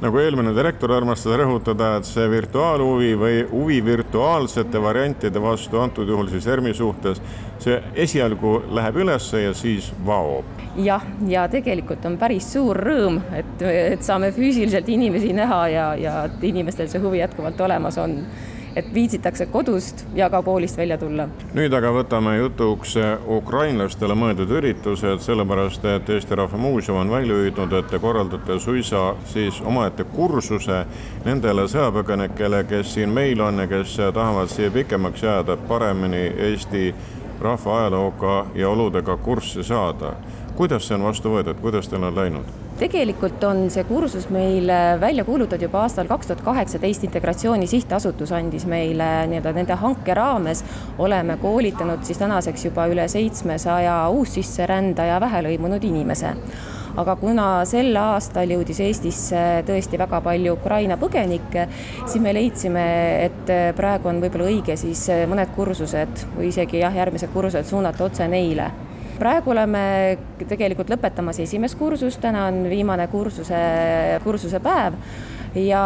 nagu 0.00 0.18
eelmine 0.20 0.52
direktor 0.56 0.92
armastas 0.96 1.38
rõhutada, 1.40 1.94
et 1.98 2.08
see 2.08 2.26
virtuaalhuvi 2.30 3.12
või 3.20 3.38
huvi 3.50 3.78
virtuaalsete 3.84 4.80
variantide 4.82 5.40
vastu, 5.42 5.80
antud 5.80 6.08
juhul 6.08 6.28
siis 6.32 6.46
ERM-i 6.52 6.74
suhtes, 6.76 7.22
see 7.62 7.78
esialgu 8.06 8.58
läheb 8.76 9.00
ülesse 9.04 9.40
ja 9.46 9.54
siis 9.56 9.88
vaob. 10.06 10.44
jah, 10.76 11.04
ja 11.28 11.46
tegelikult 11.48 12.04
on 12.04 12.18
päris 12.20 12.50
suur 12.52 12.76
rõõm, 12.76 13.22
et, 13.32 13.62
et 13.62 14.04
saame 14.04 14.32
füüsiliselt 14.36 14.88
inimesi 14.92 15.32
näha 15.36 15.62
ja, 15.72 15.86
ja 15.96 16.18
et 16.28 16.44
inimestel 16.44 16.90
see 16.92 17.00
huvi 17.00 17.22
jätkuvalt 17.22 17.60
olemas 17.64 17.96
on 17.98 18.20
et 18.76 18.94
viitsitakse 18.94 19.46
kodust 19.46 20.04
ja 20.14 20.30
ka 20.30 20.42
koolist 20.42 20.76
välja 20.76 20.98
tulla. 20.98 21.28
nüüd 21.54 21.72
aga 21.72 21.90
võtame 21.96 22.36
jutuks 22.36 22.96
ukrainlastele 23.38 24.14
mõeldud 24.14 24.52
üritused, 24.58 25.22
sellepärast 25.24 25.84
et 25.84 26.10
Eesti 26.10 26.36
Rahva 26.36 26.60
Muuseum 26.60 27.00
on 27.00 27.10
välja 27.10 27.38
hüüdnud, 27.40 27.72
et 27.72 27.88
te 27.90 27.98
korraldate 27.98 28.58
suisa 28.60 29.14
siis 29.32 29.60
omaette 29.64 30.04
kursuse 30.04 30.84
nendele 31.24 31.64
sõjapõgenikele, 31.72 32.64
kes 32.68 32.94
siin 32.94 33.14
meil 33.16 33.40
on 33.40 33.64
ja 33.64 33.66
kes 33.70 33.96
tahavad 34.14 34.52
siia 34.52 34.70
pikemaks 34.70 35.22
jääda, 35.22 35.56
paremini 35.68 36.26
Eesti 36.50 36.94
rahva 37.40 37.80
ajalooga 37.80 38.46
ja 38.54 38.68
oludega 38.68 39.16
kurssi 39.16 39.64
saada. 39.64 40.12
kuidas 40.56 40.88
see 40.88 40.94
on 40.96 41.02
vastu 41.04 41.32
võetud, 41.32 41.60
kuidas 41.60 41.88
teil 41.88 42.04
on 42.04 42.16
läinud? 42.16 42.65
Tegelikult 42.76 43.44
on 43.48 43.66
see 43.72 43.84
kursus 43.88 44.28
meil 44.32 44.68
välja 45.00 45.24
kuulutatud 45.24 45.62
juba 45.64 45.84
aastal 45.86 46.08
kaks 46.10 46.28
tuhat 46.30 46.42
kaheksateist, 46.44 47.06
Integratsiooni 47.08 47.66
Sihtasutus 47.70 48.32
andis 48.36 48.66
meile 48.68 49.08
nii-öelda 49.30 49.52
nende 49.56 49.76
hanke 49.80 50.14
raames, 50.16 50.62
oleme 50.98 51.38
koolitanud 51.40 52.04
siis 52.04 52.20
tänaseks 52.20 52.68
juba 52.68 52.86
üle 52.92 53.08
seitsmesaja 53.08 53.98
uussisserändaja 54.12 55.20
vähelõimunud 55.24 55.84
inimese. 55.88 56.34
Aga 56.96 57.16
kuna 57.20 57.46
sel 57.68 57.96
aastal 58.00 58.52
jõudis 58.54 58.80
Eestisse 58.80 59.40
tõesti 59.68 59.98
väga 60.00 60.22
palju 60.24 60.54
Ukraina 60.56 60.96
põgenikke, 61.00 61.66
siis 62.06 62.22
me 62.24 62.32
leidsime, 62.32 62.86
et 63.26 63.52
praegu 63.76 64.08
on 64.12 64.20
võib-olla 64.24 64.48
õige 64.48 64.76
siis 64.80 65.04
mõned 65.28 65.52
kursused 65.56 66.24
või 66.38 66.48
isegi 66.52 66.80
jah, 66.80 66.96
järgmised 67.04 67.32
kursused 67.32 67.68
suunata 67.68 68.08
otse 68.08 68.28
neile 68.32 68.70
praegu 69.18 69.52
oleme 69.52 69.82
tegelikult 70.48 70.90
lõpetamas 70.92 71.40
esimest 71.44 71.78
kursust, 71.78 72.20
täna 72.22 72.46
on 72.50 72.64
viimane 72.70 73.08
kursuse, 73.12 73.60
kursuse 74.24 74.60
päev 74.64 74.96
ja 75.56 75.84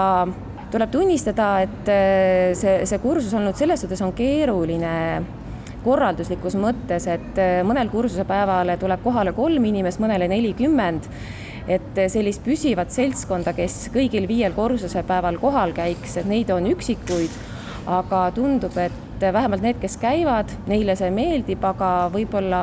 tuleb 0.71 0.91
tunnistada, 0.91 1.51
et 1.65 1.91
eh, 1.91 2.55
see, 2.59 2.81
see 2.87 3.03
kursus 3.03 3.35
olnud 3.37 3.59
selles 3.59 3.83
suhtes 3.83 4.01
on 4.07 4.15
keeruline 4.17 4.95
korralduslikus 5.85 6.57
mõttes, 6.61 7.07
et 7.11 7.39
eh, 7.41 7.61
mõnel 7.67 7.91
kursuse 7.93 8.27
päeval 8.29 8.75
tuleb 8.81 9.05
kohale 9.05 9.35
kolm 9.37 9.71
inimest, 9.71 10.03
mõnele 10.03 10.31
nelikümmend. 10.31 11.09
et 11.71 11.99
sellist 12.11 12.41
püsivat 12.43 12.91
seltskonda, 12.91 13.53
kes 13.55 13.91
kõigil 13.95 14.25
viiel 14.27 14.55
kursuse 14.57 15.05
päeval 15.07 15.37
kohal 15.39 15.71
käiks, 15.77 16.17
et 16.19 16.27
neid 16.27 16.51
on 16.51 16.65
üksikuid, 16.67 17.31
aga 17.87 18.23
tundub, 18.35 18.75
et 18.81 19.21
vähemalt 19.21 19.63
need, 19.63 19.79
kes 19.79 19.97
käivad, 20.01 20.51
neile 20.67 20.97
see 20.99 21.13
meeldib, 21.15 21.63
aga 21.63 22.09
võib-olla 22.11 22.63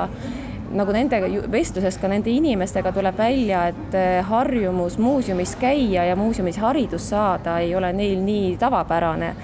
nagu 0.76 0.92
nende 0.96 1.20
vestlusest 1.52 2.02
ka 2.02 2.10
nende 2.12 2.32
inimestega 2.34 2.92
tuleb 2.96 3.18
välja, 3.18 3.68
et 3.72 3.96
eh, 3.98 4.20
harjumus 4.26 4.98
muuseumis 5.02 5.56
käia 5.62 6.08
ja 6.10 6.16
muuseumis 6.20 6.60
haridust 6.62 7.14
saada 7.14 7.60
ei 7.64 7.76
ole 7.76 7.94
neil 7.94 8.20
nii 8.24 8.58
tavapärane. 8.60 9.36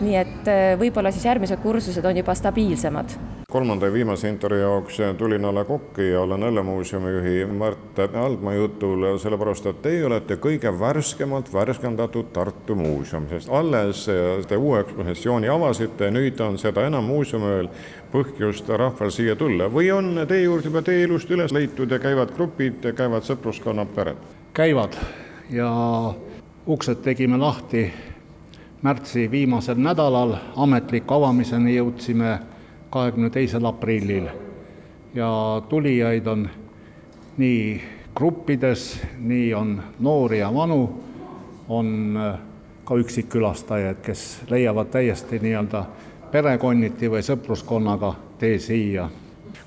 nii 0.00 0.16
et 0.18 0.48
eh, 0.50 0.74
võib-olla 0.78 1.12
siis 1.14 1.24
järgmised 1.24 1.62
kursused 1.62 2.04
on 2.04 2.16
juba 2.16 2.34
stabiilsemad 2.34 3.14
kolmanda 3.54 3.86
ja 3.86 3.92
viimase 3.92 4.28
intervjuu 4.28 4.60
jaoks 4.60 4.96
tulin 5.18 5.44
alla 5.44 5.64
kokki 5.64 6.08
ja 6.10 6.20
olen 6.20 6.42
Õllemuuseumi 6.42 7.10
juhi 7.10 7.46
Mart 7.46 7.98
Aldma 7.98 8.52
jutul, 8.54 9.04
sellepärast 9.22 9.66
et 9.70 9.82
teie 9.82 10.00
olete 10.06 10.34
kõige 10.42 10.72
värskemalt 10.80 11.52
värskendatud 11.54 12.32
Tartu 12.34 12.74
muuseum, 12.74 13.28
sest 13.30 13.52
alles 13.54 14.08
te 14.50 14.56
uue 14.58 14.80
ekspositsiooni 14.82 15.48
avasite, 15.54 16.08
nüüd 16.10 16.40
on 16.42 16.58
seda 16.58 16.82
enam 16.88 17.06
muuseumil 17.06 17.68
põhjust 18.10 18.72
rahval 18.74 19.12
siia 19.14 19.36
tulla. 19.38 19.68
või 19.70 19.92
on 19.94 20.24
teie 20.26 20.48
juurde 20.48 20.66
juba 20.66 20.82
teie 20.82 21.04
elust 21.04 21.30
üles 21.30 21.54
leitud 21.54 21.90
ja 21.94 21.98
käivad 22.02 22.32
grupid, 22.34 22.88
käivad 22.96 23.22
sõpruskonnad, 23.22 23.92
pered? 23.94 24.16
käivad. 24.54 24.98
Ja 25.50 25.70
uksed 26.66 27.06
tegime 27.06 27.38
lahti 27.38 27.84
märtsi 28.82 29.30
viimasel 29.30 29.78
nädalal, 29.78 30.34
ametliku 30.56 31.14
avamiseni 31.20 31.76
jõudsime 31.76 32.32
kahekümne 32.94 33.30
teisel 33.30 33.64
aprillil 33.64 34.28
ja 35.14 35.62
tulijaid 35.68 36.26
on 36.26 36.48
nii 37.36 37.82
gruppides, 38.16 39.00
nii 39.18 39.54
on 39.54 39.82
noori 40.00 40.38
ja 40.38 40.54
vanu, 40.54 41.02
on 41.68 42.18
ka 42.84 42.94
üksikkülastajaid, 42.94 43.98
kes 44.02 44.42
leiavad 44.50 44.92
täiesti 44.94 45.40
nii-öelda 45.42 45.84
perekonniti 46.30 47.10
või 47.10 47.22
sõpruskonnaga 47.26 48.14
tee 48.38 48.58
siia. 48.58 49.08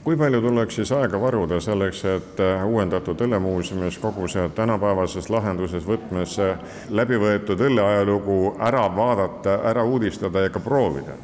kui 0.04 0.16
palju 0.18 0.40
tuleks 0.42 0.76
siis 0.76 0.92
aega 0.96 1.20
varuda 1.22 1.60
selleks, 1.60 2.06
et 2.06 2.40
äh, 2.40 2.64
uuendatud 2.68 3.22
õllemuuseumis 3.22 3.98
kogu 4.00 4.28
see 4.32 4.50
tänapäevases 4.56 5.28
lahenduses 5.30 5.84
võtmes 5.88 6.40
äh, 6.40 6.60
läbi 6.90 7.20
võetud 7.20 7.60
õlleajalugu 7.60 8.56
ära 8.60 8.86
vaadata, 8.96 9.60
ära 9.68 9.84
uudistada 9.84 10.48
ja 10.48 10.50
ka 10.50 10.64
proovida? 10.64 11.20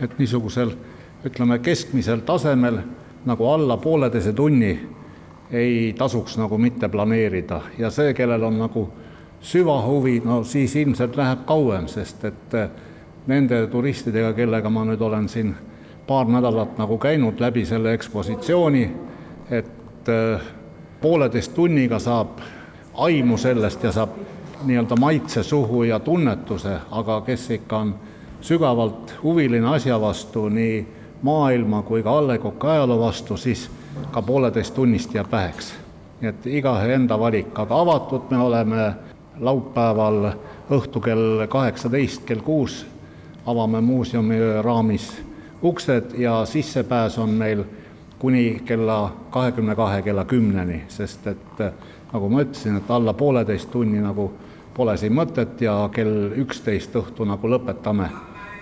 et 0.00 0.18
niisugusel 0.18 0.72
ütleme, 1.24 1.58
keskmisel 1.58 2.20
tasemel 2.26 2.78
nagu 3.24 3.46
alla 3.46 3.76
pooleteise 3.76 4.32
tunni 4.32 4.88
ei 5.50 5.94
tasuks 5.98 6.38
nagu 6.38 6.58
mitte 6.58 6.88
planeerida. 6.88 7.60
Ja 7.78 7.90
see, 7.90 8.14
kellel 8.14 8.42
on 8.42 8.58
nagu 8.58 8.88
süvahuvi, 9.40 10.20
no 10.24 10.44
siis 10.44 10.76
ilmselt 10.76 11.16
läheb 11.16 11.44
kauem, 11.46 11.88
sest 11.88 12.24
et 12.24 12.54
äh, 12.54 12.70
nende 13.26 13.66
turistidega, 13.66 14.32
kellega 14.32 14.70
ma 14.70 14.84
nüüd 14.84 15.00
olen 15.00 15.28
siin 15.28 15.54
paar 16.06 16.28
nädalat 16.28 16.78
nagu 16.78 16.98
käinud 16.98 17.40
läbi 17.40 17.64
selle 17.66 17.94
ekspositsiooni, 17.94 18.84
et 19.50 20.08
äh, 20.08 20.48
pooleteist 21.00 21.54
tunniga 21.54 21.98
saab 21.98 22.40
aimu 22.94 23.38
sellest 23.38 23.84
ja 23.84 23.92
saab 23.92 24.16
nii-öelda 24.64 24.96
maitse 25.00 25.42
suhu 25.42 25.82
ja 25.82 25.98
tunnetuse, 25.98 26.76
aga 26.90 27.20
kes 27.20 27.50
ikka 27.50 27.76
on 27.78 27.94
sügavalt 28.40 29.14
huviline 29.22 29.68
asja 29.74 30.00
vastu, 30.00 30.48
nii 30.48 30.99
maailma 31.22 31.82
kui 31.82 32.02
ka 32.02 32.18
allekoka 32.18 32.72
ajaloo 32.72 33.00
vastu, 33.00 33.36
siis 33.36 33.70
ka 34.10 34.22
pooleteist 34.22 34.74
tunnist 34.74 35.14
jääb 35.14 35.32
väheks. 35.32 35.74
nii 36.20 36.28
et 36.28 36.46
igaühe 36.46 36.94
enda 36.94 37.18
valik, 37.18 37.58
aga 37.58 37.80
avatud 37.80 38.30
me 38.30 38.38
oleme 38.38 38.92
laupäeval 39.40 40.32
õhtu 40.70 41.00
kell 41.00 41.46
kaheksateist, 41.48 42.24
kell 42.28 42.40
kuus 42.44 42.86
avame 43.46 43.80
muuseumi 43.80 44.36
raamis 44.62 45.22
uksed 45.62 46.12
ja 46.18 46.44
sissepääs 46.44 47.18
on 47.18 47.30
meil 47.30 47.64
kuni 48.18 48.60
kella 48.64 49.12
kahekümne 49.30 49.74
kahe, 49.74 50.02
kella 50.02 50.24
kümneni, 50.24 50.82
sest 50.88 51.26
et 51.26 51.62
nagu 52.12 52.28
ma 52.28 52.42
ütlesin, 52.44 52.76
et 52.76 52.90
alla 52.90 53.14
pooleteist 53.14 53.70
tunni 53.70 54.00
nagu 54.00 54.30
pole 54.74 54.96
siin 54.96 55.14
mõtet 55.16 55.60
ja 55.60 55.88
kell 55.92 56.32
üksteist 56.36 56.94
õhtu 56.96 57.24
nagu 57.24 57.48
lõpetame 57.48 58.10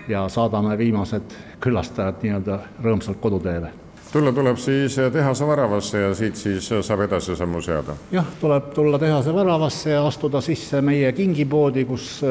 ja 0.09 0.29
saadame 0.29 0.77
viimased 0.77 1.37
külastajad 1.59 2.23
nii-öelda 2.23 2.59
rõõmsalt 2.83 3.21
koduteele 3.21 3.71
tulla 4.11 4.31
tuleb 4.31 4.57
siis 4.57 4.95
tehase 5.13 5.47
väravasse 5.47 5.99
ja 5.99 6.13
siit 6.15 6.35
siis 6.35 6.69
saab 6.81 7.03
edasi 7.05 7.35
sammu 7.35 7.61
seada? 7.61 7.93
jah, 8.11 8.25
tuleb 8.41 8.71
tulla 8.73 8.99
tehase 8.99 9.33
väravasse 9.33 9.89
ja 9.89 10.05
astuda 10.07 10.41
sisse 10.41 10.81
meie 10.81 11.11
kingipoodi, 11.13 11.85
kus 11.85 12.21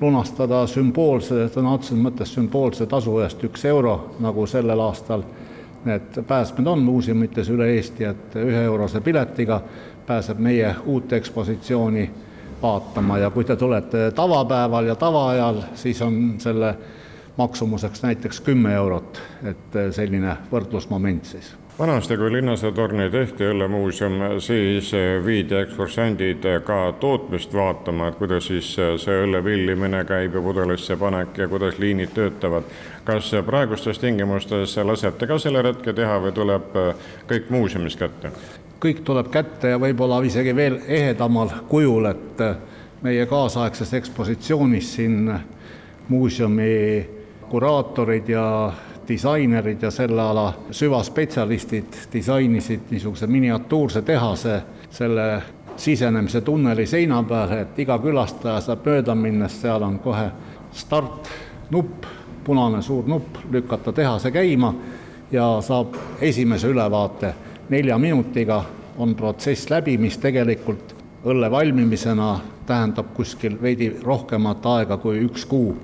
lunastada 0.00 0.64
sümboolse, 0.66 1.46
sõna 1.54 1.76
otseses 1.78 2.02
mõttes 2.02 2.34
sümboolse 2.34 2.86
tasu 2.90 3.18
eest 3.22 3.44
üks 3.46 3.64
euro, 3.70 4.16
nagu 4.20 4.46
sellel 4.46 4.80
aastal 4.80 5.22
need 5.84 6.18
pääsmed 6.28 6.66
on 6.66 6.82
muuseumites 6.84 7.48
üle 7.48 7.70
Eesti, 7.76 8.04
et 8.04 8.34
üheeurose 8.36 9.00
piletiga 9.00 9.60
pääseb 10.06 10.38
meie 10.38 10.74
uut 10.86 11.12
ekspositsiooni 11.12 12.10
vaatama 12.62 13.18
ja 13.18 13.30
kui 13.30 13.44
te 13.44 13.56
tulete 13.56 14.10
tavapäeval 14.10 14.90
ja 14.90 14.94
tavaajal, 14.94 15.62
siis 15.74 16.02
on 16.02 16.34
selle 16.38 16.74
maksumuseks 17.36 18.02
näiteks 18.02 18.40
kümme 18.40 18.74
eurot, 18.74 19.22
et 19.44 19.80
selline 19.96 20.36
võrdlusmoment 20.52 21.24
siis 21.24 21.54
vanasti, 21.80 22.16
kui 22.16 22.32
Linnaseatorni 22.32 23.10
tehti 23.10 23.46
õllemuuseum, 23.48 24.18
siis 24.44 24.90
viidi 25.24 25.56
ekskursandid 25.62 26.44
ka 26.66 26.78
tootmist 27.00 27.54
vaatama, 27.56 28.10
et 28.10 28.18
kuidas 28.20 28.50
siis 28.50 28.68
see 28.76 29.20
õlle 29.24 29.40
villimine 29.44 30.02
käib 30.04 30.34
ja 30.36 30.42
pudelisse 30.44 30.96
panek 31.00 31.38
ja 31.38 31.48
kuidas 31.48 31.78
liinid 31.78 32.12
töötavad. 32.14 32.68
kas 33.04 33.30
praegustes 33.46 33.98
tingimustes 33.98 34.76
lasete 34.76 35.26
ka 35.26 35.38
selle 35.38 35.62
retke 35.62 35.92
teha 35.92 36.18
või 36.20 36.32
tuleb 36.32 36.76
kõik 37.30 37.48
muuseumis 37.50 37.96
kätte? 37.96 38.32
kõik 38.80 39.00
tuleb 39.04 39.30
kätte 39.32 39.72
ja 39.72 39.78
võib-olla 39.80 40.20
isegi 40.24 40.56
veel 40.56 40.78
ehedamal 40.86 41.48
kujul, 41.68 42.06
et 42.06 42.44
meie 43.02 43.26
kaasaegses 43.26 43.94
ekspositsioonis 43.94 44.94
siin 44.94 45.32
muuseumi 46.08 47.19
kuraatorid 47.50 48.28
ja 48.28 48.72
disainerid 49.08 49.82
ja 49.82 49.90
selle 49.90 50.22
ala 50.22 50.52
süvaspetsialistid 50.70 51.84
disainisid 52.12 52.80
niisuguse 52.90 53.26
miniatuurse 53.26 54.02
tehase 54.02 54.62
selle 54.90 55.42
sisenemise 55.76 56.40
tunneli 56.40 56.86
seina 56.86 57.22
peal, 57.22 57.52
et 57.58 57.78
iga 57.78 57.98
külastaja 57.98 58.60
saab 58.60 58.86
mööda 58.86 59.14
minnes, 59.18 59.56
seal 59.62 59.82
on 59.82 59.98
kohe 59.98 60.28
startnupp, 60.72 62.06
punane 62.44 62.82
suur 62.82 63.08
nupp, 63.08 63.42
lükata 63.50 63.92
tehase 63.92 64.30
käima 64.30 64.74
ja 65.32 65.46
saab 65.62 65.96
esimese 66.20 66.68
ülevaate. 66.68 67.34
nelja 67.70 67.98
minutiga 67.98 68.64
on 68.98 69.14
protsess 69.14 69.70
läbi, 69.70 69.98
mis 69.98 70.18
tegelikult 70.18 70.94
õlle 71.24 71.50
valmimisena 71.50 72.40
tähendab 72.66 73.14
kuskil 73.14 73.62
veidi 73.62 73.96
rohkemat 74.04 74.66
aega 74.66 74.96
kui 74.96 75.18
üks 75.24 75.46
kuu 75.46 75.76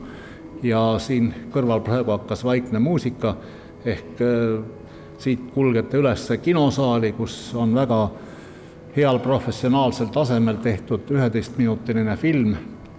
ja 0.62 0.80
siin 0.98 1.32
kõrval 1.52 1.80
praegu 1.84 2.14
hakkas 2.14 2.44
vaikne 2.44 2.78
muusika, 2.78 3.36
ehk 3.84 4.22
äh, 4.22 4.62
siit 5.18 5.50
kulgete 5.54 5.98
üles 5.98 6.28
kinosaali, 6.42 7.12
kus 7.16 7.54
on 7.54 7.74
väga 7.74 8.00
heal 8.96 9.18
professionaalsel 9.18 10.08
tasemel 10.12 10.56
tehtud 10.64 11.10
üheteistminutiline 11.10 12.16
film 12.16 12.56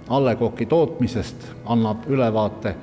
A. 0.10 0.20
Le 0.24 0.36
Coqi 0.36 0.66
tootmisest, 0.66 1.48
annab 1.66 2.06
ülevaate 2.08 2.76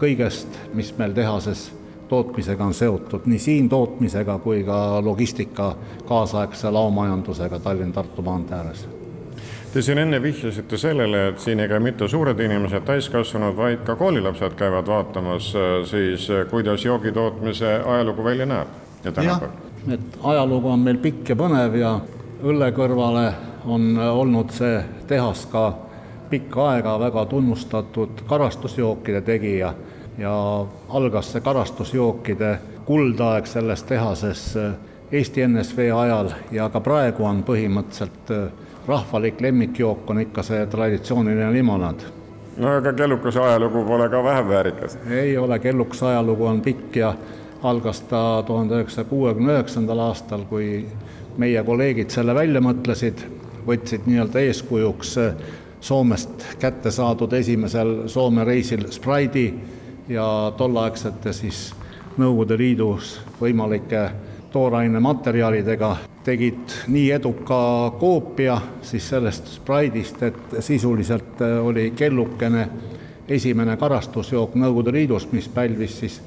kõigest, 0.00 0.58
mis 0.74 0.90
meil 0.98 1.14
tehases 1.14 1.68
tootmisega 2.08 2.64
on 2.64 2.74
seotud, 2.74 3.26
nii 3.26 3.38
siin 3.38 3.68
tootmisega 3.68 4.38
kui 4.42 4.64
ka 4.66 5.00
logistika 5.04 5.74
kaasaegse 6.08 6.70
laomajandusega 6.70 7.58
Tallinn-Tartu 7.62 8.22
maantee 8.22 8.58
ääres 8.58 8.86
Te 9.76 9.82
siin 9.84 9.98
enne 10.00 10.16
vihjasite 10.22 10.78
sellele, 10.80 11.18
et 11.28 11.42
siin 11.44 11.60
ei 11.60 11.68
käi 11.68 11.82
mitte 11.84 12.06
suured 12.08 12.38
inimesed, 12.40 12.80
täiskasvanud, 12.88 13.52
vaid 13.58 13.82
ka 13.84 13.92
koolilapsed 14.00 14.54
käivad 14.56 14.86
vaatamas 14.88 15.50
äh, 15.52 15.64
siis, 15.84 16.30
äh, 16.32 16.46
kuidas 16.48 16.84
joogitootmise 16.84 17.74
ajalugu 17.84 18.24
välja 18.24 18.46
näeb 18.48 19.04
ja 19.04 19.12
tänapäeval. 19.12 19.52
et 19.92 20.16
ajalugu 20.22 20.70
on 20.72 20.80
meil 20.80 20.96
pikk 20.96 21.28
ja 21.28 21.36
põnev 21.36 21.76
ja 21.76 21.92
õlle 22.40 22.70
kõrvale 22.72 23.26
on 23.66 24.00
äh, 24.00 24.16
olnud 24.16 24.56
see 24.56 24.80
tehas 25.12 25.44
ka 25.52 25.66
pikka 26.30 26.70
aega 26.70 26.98
väga 27.04 27.26
tunnustatud 27.36 28.24
karastusjookide 28.26 29.20
tegija 29.28 29.74
ja 30.18 30.34
algas 30.88 31.34
see 31.34 31.44
karastusjookide 31.44 32.58
kuldaeg 32.88 33.44
selles 33.46 33.84
tehases 33.84 34.54
Eesti 35.12 35.44
NSV 35.46 35.92
ajal 35.92 36.32
ja 36.50 36.70
ka 36.72 36.80
praegu 36.80 37.28
on 37.28 37.44
põhimõtteliselt 37.44 38.32
rahvalik 38.86 39.40
lemmikjook 39.40 40.10
on 40.10 40.20
ikka 40.20 40.42
see 40.42 40.66
traditsiooniline 40.66 41.52
limonaad. 41.52 42.06
no 42.56 42.76
aga 42.76 42.92
kellukese 42.92 43.40
ajalugu 43.40 43.84
pole 43.84 44.08
ka 44.08 44.24
vähem 44.24 44.48
väärikas? 44.48 44.98
ei 45.10 45.38
ole, 45.38 45.58
kellukese 45.58 46.06
ajalugu 46.06 46.46
on 46.46 46.60
pikk 46.60 46.96
ja 46.96 47.14
algas 47.62 48.00
ta 48.00 48.42
tuhande 48.46 48.74
üheksasaja 48.74 49.04
kuuekümne 49.04 49.52
üheksandal 49.52 49.98
aastal, 49.98 50.44
kui 50.48 50.86
meie 51.36 51.62
kolleegid 51.64 52.10
selle 52.10 52.34
välja 52.34 52.60
mõtlesid, 52.60 53.22
võtsid 53.66 54.06
nii-öelda 54.06 54.40
eeskujuks 54.40 55.16
Soomest 55.80 56.46
kätte 56.58 56.90
saadud 56.90 57.32
esimesel 57.32 58.08
Soome 58.08 58.44
reisil 58.44 58.86
Sprite'i 58.90 59.54
ja 60.08 60.52
tolleaegsete 60.56 61.32
siis 61.32 61.74
Nõukogude 62.16 62.56
Liidus 62.58 63.18
võimalike 63.40 64.06
tooraine 64.56 65.00
materjalidega, 65.04 65.90
tegid 66.24 66.72
nii 66.88 67.10
eduka 67.12 67.58
koopia 68.00 68.56
siis 68.82 69.08
sellest 69.12 69.50
spraidist, 69.58 70.22
et 70.24 70.56
sisuliselt 70.64 71.42
oli 71.60 71.90
kellukene 71.96 72.62
esimene 73.28 73.76
karastusjook 73.76 74.54
Nõukogude 74.56 74.94
Liidus, 74.96 75.28
mis 75.32 75.48
pälvis 75.52 75.98
siis 76.00 76.20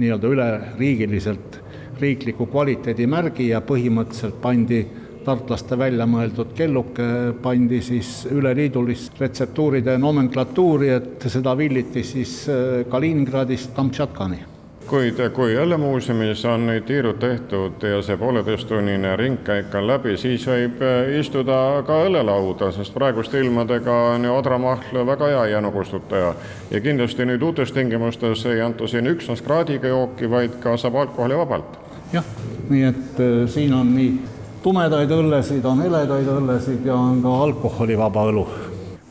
nii-öelda 0.00 0.32
üleriigiliselt 0.32 1.60
riikliku 2.00 2.48
kvaliteedimärgi 2.50 3.52
ja 3.52 3.62
põhimõtteliselt 3.64 4.40
pandi 4.42 4.82
tartlaste 5.26 5.78
välja 5.78 6.08
mõeldud 6.10 6.56
kelluke 6.58 7.06
pandi 7.42 7.80
siis 7.86 8.26
üleliidulist 8.30 9.22
retseptuuride 9.22 9.94
nomenklatuuri, 10.02 10.90
et 10.98 11.30
seda 11.30 11.54
villiti 11.58 12.02
siis 12.06 12.36
äh, 12.50 12.82
Kaliningradist 12.90 13.74
Kamtšatkani 13.78 14.55
kuid 14.86 15.18
kui 15.34 15.54
õllemuuseumis 15.58 16.44
on 16.50 16.66
nüüd 16.68 16.84
tiirud 16.86 17.18
tehtud 17.20 17.82
ja 17.82 17.98
see 18.04 18.16
pooleteisttunnine 18.20 19.16
ringkäik 19.18 19.74
on 19.74 19.86
läbi, 19.88 20.14
siis 20.20 20.46
võib 20.46 20.82
äh, 20.84 21.16
istuda 21.20 21.82
ka 21.86 21.98
õllelauda, 22.06 22.70
sest 22.74 22.94
praeguste 22.94 23.40
ilmadega 23.42 23.96
on 24.12 24.28
ju 24.28 24.36
odramahl 24.36 25.02
väga 25.08 25.32
hea 25.32 25.46
jänukustutaja. 25.56 26.34
ja 26.70 26.80
kindlasti 26.80 27.26
nüüd 27.26 27.42
uutes 27.42 27.72
tingimustes 27.72 28.46
ei 28.46 28.62
anta 28.62 28.86
siin 28.86 29.10
üksnes 29.10 29.42
kraadiga 29.42 29.88
jooki, 29.88 30.30
vaid 30.30 30.60
ka 30.62 30.76
saab 30.76 31.02
alkoholivabalt. 31.02 31.78
jah, 32.12 32.24
nii 32.70 32.84
et 32.92 33.20
äh, 33.20 33.44
siin 33.50 33.74
on 33.74 33.94
nii 33.94 34.14
tumedaid 34.62 35.10
õllesid, 35.14 35.66
on 35.66 35.82
heledaid 35.82 36.26
õllesid 36.26 36.86
ja 36.86 36.94
on 36.94 37.20
ka 37.22 37.34
alkoholivaba 37.44 38.24
õlu. 38.32 38.46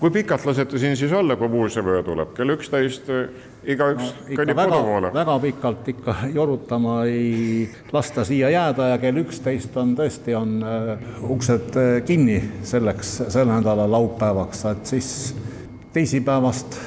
Kui 0.06 0.12
pikalt 0.22 0.44
lasete 0.46 0.78
siin 0.78 0.98
siis 0.98 1.14
olla, 1.18 1.34
kui 1.36 1.48
muuseumöö 1.50 2.04
tuleb, 2.06 2.36
kell 2.38 2.54
üksteist 2.54 3.08
igaüks 3.66 4.04
no, 4.04 4.36
kõnnib 4.38 4.60
kodu 4.60 4.82
poole? 4.86 5.10
väga 5.16 5.36
pikalt 5.42 5.88
ikka 5.90 6.14
jorutama 6.34 6.98
ei 7.10 7.64
lasta 7.94 8.22
siia 8.28 8.52
jääda 8.54 8.92
ja 8.92 9.00
kell 9.02 9.18
üksteist 9.24 9.74
on 9.82 9.96
tõesti, 9.98 10.36
on 10.38 10.60
uh, 10.62 11.32
uksed 11.34 11.72
uh, 11.74 11.88
kinni 12.06 12.38
selleks, 12.62 13.16
selle 13.34 13.50
nädala 13.50 13.88
laupäevaks, 13.90 14.62
et 14.70 14.92
siis 14.94 15.08
teisipäevast 15.96 16.78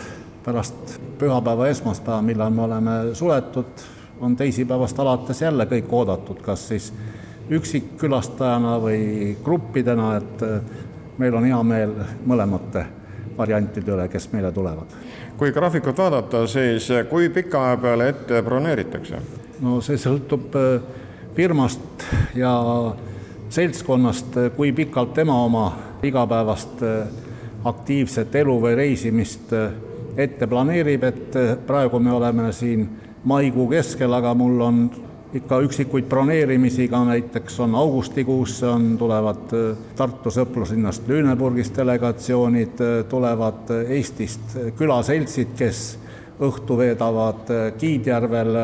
pärast 0.45 0.95
pühapäeva, 1.19 1.67
esmaspäeva, 1.73 2.21
millal 2.23 2.55
me 2.55 2.63
oleme 2.69 2.95
suletud, 3.19 3.83
on 4.21 4.37
teisipäevast 4.39 5.01
alates 5.03 5.43
jälle 5.43 5.67
kõik 5.73 5.91
oodatud, 5.91 6.39
kas 6.47 6.69
siis 6.71 6.93
üksikkülastajana 7.51 8.77
või 8.79 9.35
gruppidena, 9.43 10.13
et 10.23 11.19
meil 11.19 11.35
on 11.35 11.51
hea 11.51 11.59
meel 11.67 11.97
mõlemate 12.31 12.87
variantide 13.39 13.95
üle, 13.95 14.09
kes 14.09 14.31
meile 14.33 14.53
tulevad. 14.53 14.95
kui 15.39 15.53
graafikut 15.53 15.99
vaadata, 15.99 16.47
siis 16.47 16.89
kui 17.11 17.29
pika 17.29 17.65
aja 17.69 17.77
peale 17.77 18.09
ette 18.09 18.43
broneeritakse? 18.43 19.21
no 19.61 19.81
see 19.81 19.99
sõltub 19.99 20.57
äh, 20.59 20.81
firmast 21.37 22.07
ja 22.35 22.53
seltskonnast, 23.49 24.37
kui 24.57 24.73
pikalt 24.73 25.15
tema 25.15 25.43
oma 25.45 25.67
igapäevast 26.03 26.83
aktiivset 27.65 28.35
elu 28.43 28.55
või 28.61 28.75
reisimist 28.77 29.55
ette 30.17 30.47
planeerib, 30.47 31.05
et 31.05 31.39
praegu 31.67 31.99
me 31.99 32.13
oleme 32.13 32.53
siin 32.53 32.85
maikuu 33.25 33.69
keskel, 33.71 34.13
aga 34.13 34.35
mul 34.35 34.61
on 34.61 34.83
ikka 35.35 35.61
üksikuid 35.61 36.09
broneerimisi 36.09 36.89
ka 36.89 37.03
näiteks 37.05 37.61
on 37.61 37.75
augustikuus, 37.75 38.63
on, 38.63 38.95
tulevad 38.99 39.53
äh, 39.53 39.77
Tartu 39.97 40.33
sõpruslinnast 40.33 41.09
Lüneburgist 41.09 41.77
delegatsioonid, 41.77 42.81
äh, 42.81 43.03
tulevad 43.09 43.73
äh, 43.75 43.91
Eestist 43.99 44.57
külaseltsid, 44.79 45.53
kes 45.59 45.83
õhtu 46.41 46.79
veedavad 46.79 47.51
Kiidjärvel 47.79 48.57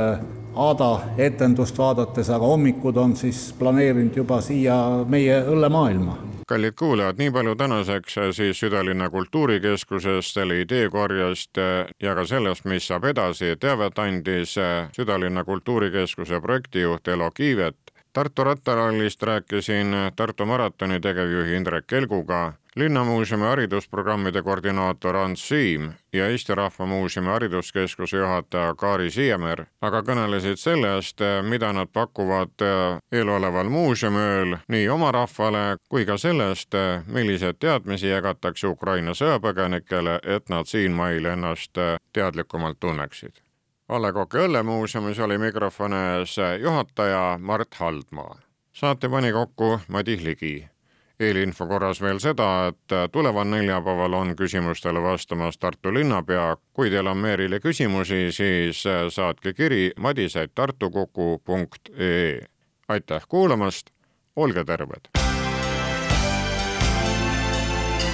Aada 0.54 0.90
etendust 1.18 1.78
vaadates, 1.78 2.28
aga 2.30 2.46
hommikud 2.46 2.96
on 3.02 3.16
siis 3.18 3.48
planeerinud 3.58 4.14
juba 4.16 4.38
siia 4.40 4.76
meie 5.10 5.40
õllemaailma 5.50 6.14
kallid 6.46 6.74
kuulajad, 6.78 7.18
nii 7.18 7.30
palju 7.30 7.54
tänaseks 7.54 8.18
äh, 8.18 8.30
siis 8.32 8.60
Südalinna 8.60 9.10
kultuurikeskusest, 9.10 10.34
selle 10.34 10.60
ideekorjest 10.60 11.58
äh, 11.58 11.86
ja 12.02 12.14
ka 12.14 12.26
sellest, 12.26 12.64
mis 12.64 12.86
saab 12.88 13.04
edasi, 13.04 13.54
teavet 13.60 13.98
andis 13.98 14.56
äh, 14.58 14.88
Südalinna 14.96 15.44
kultuurikeskuse 15.44 16.40
projektijuht 16.40 17.08
Elo 17.08 17.30
Kiivet. 17.30 17.83
Tartu 18.14 18.44
rattarallist 18.44 19.22
rääkisin 19.22 19.86
Tartu 20.16 20.46
maratoni 20.46 21.00
tegevjuhi 21.00 21.56
Indrek 21.56 21.86
Kelguga 21.86 22.52
linnamuuseumi 22.76 23.44
haridusprogrammide 23.44 24.42
koordinaator 24.42 25.16
Ants 25.16 25.48
Siim 25.48 25.92
ja 26.12 26.28
Eesti 26.28 26.54
Rahva 26.54 26.86
Muuseumi 26.86 27.28
Hariduskeskuse 27.28 28.16
juhataja 28.16 28.74
Kaari 28.74 29.10
Siiamäär 29.10 29.64
aga 29.82 30.02
kõnelesid 30.06 30.62
sellest, 30.62 31.22
mida 31.50 31.72
nad 31.72 31.90
pakuvad 31.92 32.64
eeloleval 33.12 33.70
muuseumiööl 33.70 34.58
nii 34.68 34.88
oma 34.94 35.10
rahvale 35.12 35.64
kui 35.88 36.06
ka 36.06 36.14
sellest, 36.18 36.78
milliseid 37.06 37.58
teadmisi 37.58 38.14
jagatakse 38.14 38.70
Ukraina 38.70 39.14
sõjapõgenikele, 39.14 40.20
et 40.22 40.48
nad 40.48 40.70
siinmail 40.70 41.26
ennast 41.34 41.82
teadlikumalt 42.12 42.78
tunneksid. 42.80 43.43
A 43.88 44.00
Le 44.00 44.12
Coq'i 44.12 44.46
õllemuuseumis 44.46 45.18
oli 45.20 45.38
mikrofoni 45.38 45.96
ees 46.18 46.36
juhataja 46.62 47.38
Mart 47.38 47.74
Haldmaa. 47.74 48.38
saate 48.72 49.08
pani 49.08 49.32
kokku 49.32 49.80
Madis 49.88 50.22
Ligi 50.22 50.68
eelinfo 51.20 51.66
korras 51.66 52.02
veel 52.02 52.18
seda, 52.18 52.66
et 52.68 52.92
tuleval 53.12 53.44
neljapäeval 53.48 54.12
on 54.12 54.36
küsimustele 54.36 55.02
vastamas 55.02 55.58
Tartu 55.58 55.94
linnapea. 55.94 56.56
kui 56.72 56.90
teil 56.90 57.06
on 57.06 57.16
Meerile 57.16 57.60
küsimusi, 57.60 58.32
siis 58.32 58.84
saatke 59.10 59.52
kiri 59.52 59.92
madis.tartukuku.ee. 59.96 62.46
aitäh 62.88 63.22
kuulamast, 63.28 63.90
olge 64.36 64.64
terved! 64.64 65.08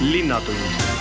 linnatund 0.01 1.00